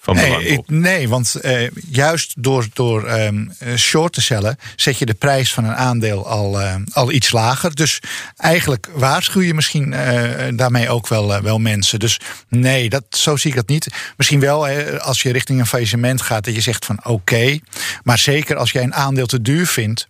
[0.01, 0.63] van belang?
[0.67, 5.65] Nee, want eh, juist door, door eh, short te cellen zet je de prijs van
[5.65, 7.75] een aandeel al, eh, al iets lager.
[7.75, 8.01] Dus
[8.37, 11.99] eigenlijk waarschuw je misschien eh, daarmee ook wel, wel mensen.
[11.99, 13.89] Dus nee, dat, zo zie ik dat niet.
[14.17, 17.59] Misschien wel hè, als je richting een faillissement gaat, dat je zegt van oké.
[18.03, 20.09] maar zeker als jij een aandeel te duur vindt.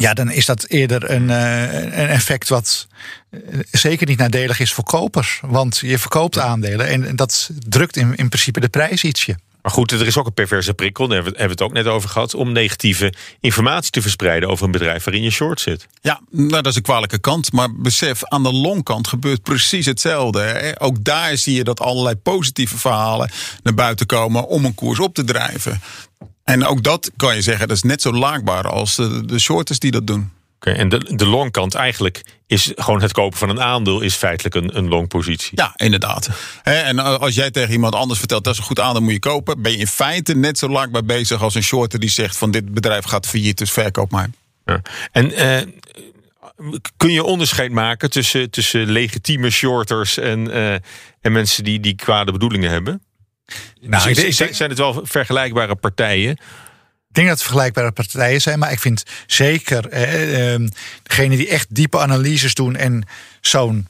[0.00, 2.86] Ja, dan is dat eerder een, eh, een effect wat
[3.30, 3.40] eh,
[3.70, 5.40] zeker niet nadelig is voor kopers.
[5.42, 9.36] Want je verkoopt aandelen en dat drukt in, in principe de prijs ietsje.
[9.62, 11.84] Maar goed, er is ook een perverse prikkel, daar hebben we hebben we het ook
[11.84, 15.86] net over gehad, om negatieve informatie te verspreiden over een bedrijf waarin je short zit.
[16.00, 17.52] Ja, nou, dat is een kwalijke kant.
[17.52, 20.40] Maar besef, aan de longkant gebeurt precies hetzelfde.
[20.40, 20.80] Hè.
[20.82, 23.30] Ook daar zie je dat allerlei positieve verhalen
[23.62, 25.80] naar buiten komen om een koers op te drijven.
[26.48, 29.78] En ook dat kan je zeggen, dat is net zo laakbaar als de, de shorters
[29.78, 30.30] die dat doen.
[30.56, 34.54] Oké, en de, de longkant eigenlijk is gewoon het kopen van een aandeel is feitelijk
[34.54, 35.52] een, een longpositie.
[35.54, 36.28] Ja, inderdaad.
[36.62, 39.62] En als jij tegen iemand anders vertelt dat is een goed aandeel moet je kopen,
[39.62, 42.72] ben je in feite net zo laakbaar bezig als een shorter die zegt van dit
[42.72, 44.30] bedrijf gaat failliet, dus verkoop maar.
[44.64, 44.82] Ja.
[45.12, 45.66] En eh,
[46.96, 50.72] kun je onderscheid maken tussen, tussen legitieme shorters en, eh,
[51.20, 53.02] en mensen die, die kwade bedoegingen hebben?
[53.80, 56.30] Nou, denk- zijn, zijn het wel vergelijkbare partijen?
[57.08, 60.60] Ik denk dat het vergelijkbare partijen zijn, maar ik vind zeker eh, eh,
[61.02, 63.08] degene die echt diepe analyses doen en
[63.40, 63.86] zo'n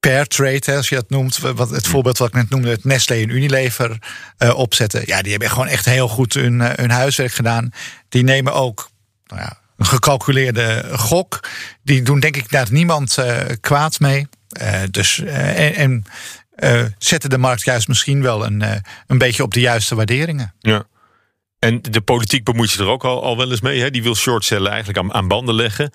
[0.00, 2.84] pair trade, hè, als je dat noemt, wat, het voorbeeld wat ik net noemde, het
[2.84, 3.98] Nestlé en Unilever
[4.36, 5.02] eh, opzetten.
[5.04, 7.70] Ja, die hebben gewoon echt heel goed hun, eh, hun huiswerk gedaan.
[8.08, 8.90] Die nemen ook
[9.26, 11.40] nou ja, een gecalculeerde gok.
[11.82, 14.28] Die doen denk ik daar niemand eh, kwaad mee.
[14.90, 16.04] Dus, en en
[16.56, 18.76] eh, zetten de markt juist misschien wel een, eh,
[19.06, 20.54] een beetje op de juiste waarderingen.
[20.58, 20.84] Ja.
[21.58, 23.80] En de politiek bemoeit zich er ook al, al wel eens mee.
[23.80, 23.90] Hè?
[23.90, 25.92] Die wil shortcellen eigenlijk aan, aan banden leggen.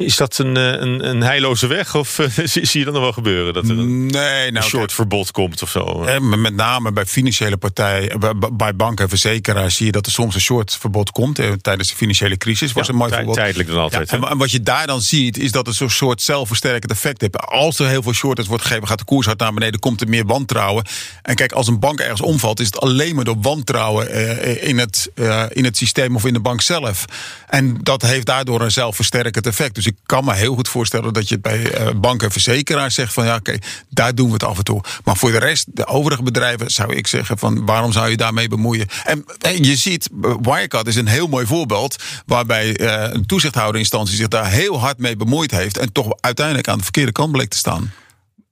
[0.00, 1.94] Is dat een, eh, een, een heilloze weg?
[1.94, 3.54] Of eh, zie je dat nog wel gebeuren?
[3.54, 6.04] Dat er een, Nee, nou, shortverbod komt of zo?
[6.20, 10.34] Met name bij financiële partijen, bij- bij banken en verzekeraars zie je dat er soms
[10.34, 11.38] een shortverbod komt.
[11.38, 13.36] Eh, Tijdens de financiële crisis was Ja, een mooi voorbeeld.
[13.36, 16.22] tijdelijk dan altijd, Ja, en wat je daar dan ziet, is dat het zo'n soort
[16.22, 17.38] zelfversterkend effect heeft.
[17.46, 20.08] Als er heel veel shorters wordt gegeven, gaat de koers hard naar beneden, komt er
[20.08, 20.84] meer wantrouwen.
[21.22, 24.78] En kijk, als een bank ergens omvalt, is het alleen maar door wantrouwen eh, in,
[24.78, 27.04] het, eh, in het systeem of in de bank zelf.
[27.48, 29.74] En dat heeft daardoor een zelfversterkend effect.
[29.74, 33.12] Dus ik kan me heel goed voorstellen dat je bij uh, banken en verzekeraars zegt
[33.12, 33.56] van ja, oké,
[33.88, 34.82] daar doen we het af en toe.
[35.04, 38.48] Maar voor de rest, de overige bedrijven, zou ik zeggen van waarom zou je daarmee
[38.48, 38.86] bemoeien?
[39.04, 40.08] En, en je ziet,
[40.40, 45.16] Wirecard is een heel mooi voorbeeld waarbij uh, een toezichthouderinstantie zich daar heel hard mee
[45.16, 47.92] bemoeid heeft en toch uiteindelijk aan de verkeerde kant bleek te staan.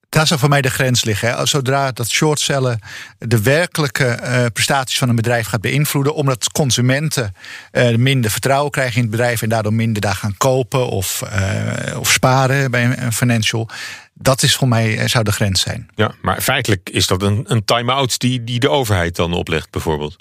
[0.09, 1.29] Daar zou voor mij de grens liggen.
[1.29, 1.47] Hè.
[1.47, 2.81] Zodra dat shortcellen
[3.19, 7.35] de werkelijke uh, prestaties van een bedrijf gaat beïnvloeden, omdat consumenten
[7.73, 11.99] uh, minder vertrouwen krijgen in het bedrijf en daardoor minder daar gaan kopen of, uh,
[11.99, 13.69] of sparen bij een financial.
[14.15, 15.89] Dat is voor mij zou de grens zijn.
[15.95, 20.17] Ja, maar feitelijk is dat een, een time-out die, die de overheid dan oplegt, bijvoorbeeld.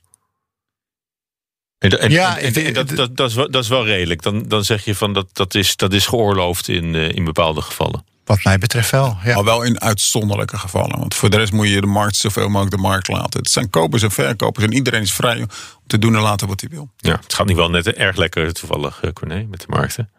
[1.77, 4.21] En, en, ja, en, en dat, dat, dat, is wel, dat is wel redelijk.
[4.21, 8.15] Dan, dan zeg je van dat, dat, is, dat is geoorloofd in, in bepaalde gevallen.
[8.27, 9.17] Wat mij betreft wel.
[9.23, 9.35] Ja.
[9.35, 10.99] Maar wel in uitzonderlijke gevallen.
[10.99, 13.39] Want voor de rest moet je de markt zoveel mogelijk de markt laten.
[13.39, 15.47] Het zijn kopers en verkopers en iedereen is vrij om
[15.87, 16.89] te doen en laten wat hij wil.
[16.97, 20.09] Ja, het gaat niet wel net erg lekker toevallig, eh, Corné, met de markten.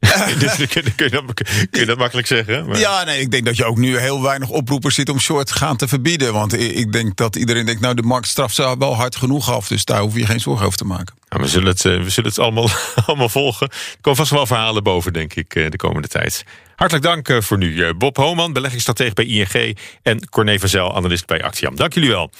[0.38, 1.24] dus kun, je dat,
[1.70, 2.66] kun je dat makkelijk zeggen?
[2.66, 2.78] Maar...
[2.78, 5.76] Ja, nee, ik denk dat je ook nu heel weinig oproepers zit om short gaan
[5.76, 6.32] te verbieden.
[6.32, 9.68] Want ik denk dat iedereen denkt, nou de markt straft ze wel hard genoeg af.
[9.68, 11.14] Dus daar hoef je geen zorgen over te maken.
[11.28, 12.68] Ja, we, zullen het, eh, we zullen het allemaal,
[13.06, 13.68] allemaal volgen.
[13.68, 16.44] Er komen vast wel verhalen boven, denk ik, eh, de komende tijd.
[16.78, 17.94] Hartelijk dank eh, voor nu.
[17.94, 19.78] Bob Homan, beleggingsstratege bij ING.
[20.02, 21.76] En Corné van analist bij Actiam.
[21.76, 22.30] Dank jullie wel.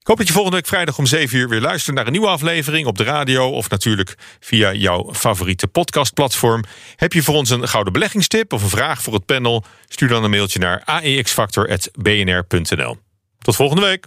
[0.00, 2.28] Ik hoop dat je volgende week vrijdag om 7 uur weer luistert naar een nieuwe
[2.28, 6.64] aflevering op de radio of natuurlijk via jouw favoriete podcastplatform.
[6.96, 9.64] Heb je voor ons een gouden beleggingstip of een vraag voor het panel?
[9.88, 12.98] Stuur dan een mailtje naar aexfactor.bnr.nl.
[13.38, 14.06] Tot volgende week.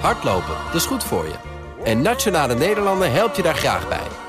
[0.00, 1.34] Hardlopen, dat is goed voor je.
[1.84, 4.27] En Nationale Nederlanden helpt je daar graag bij.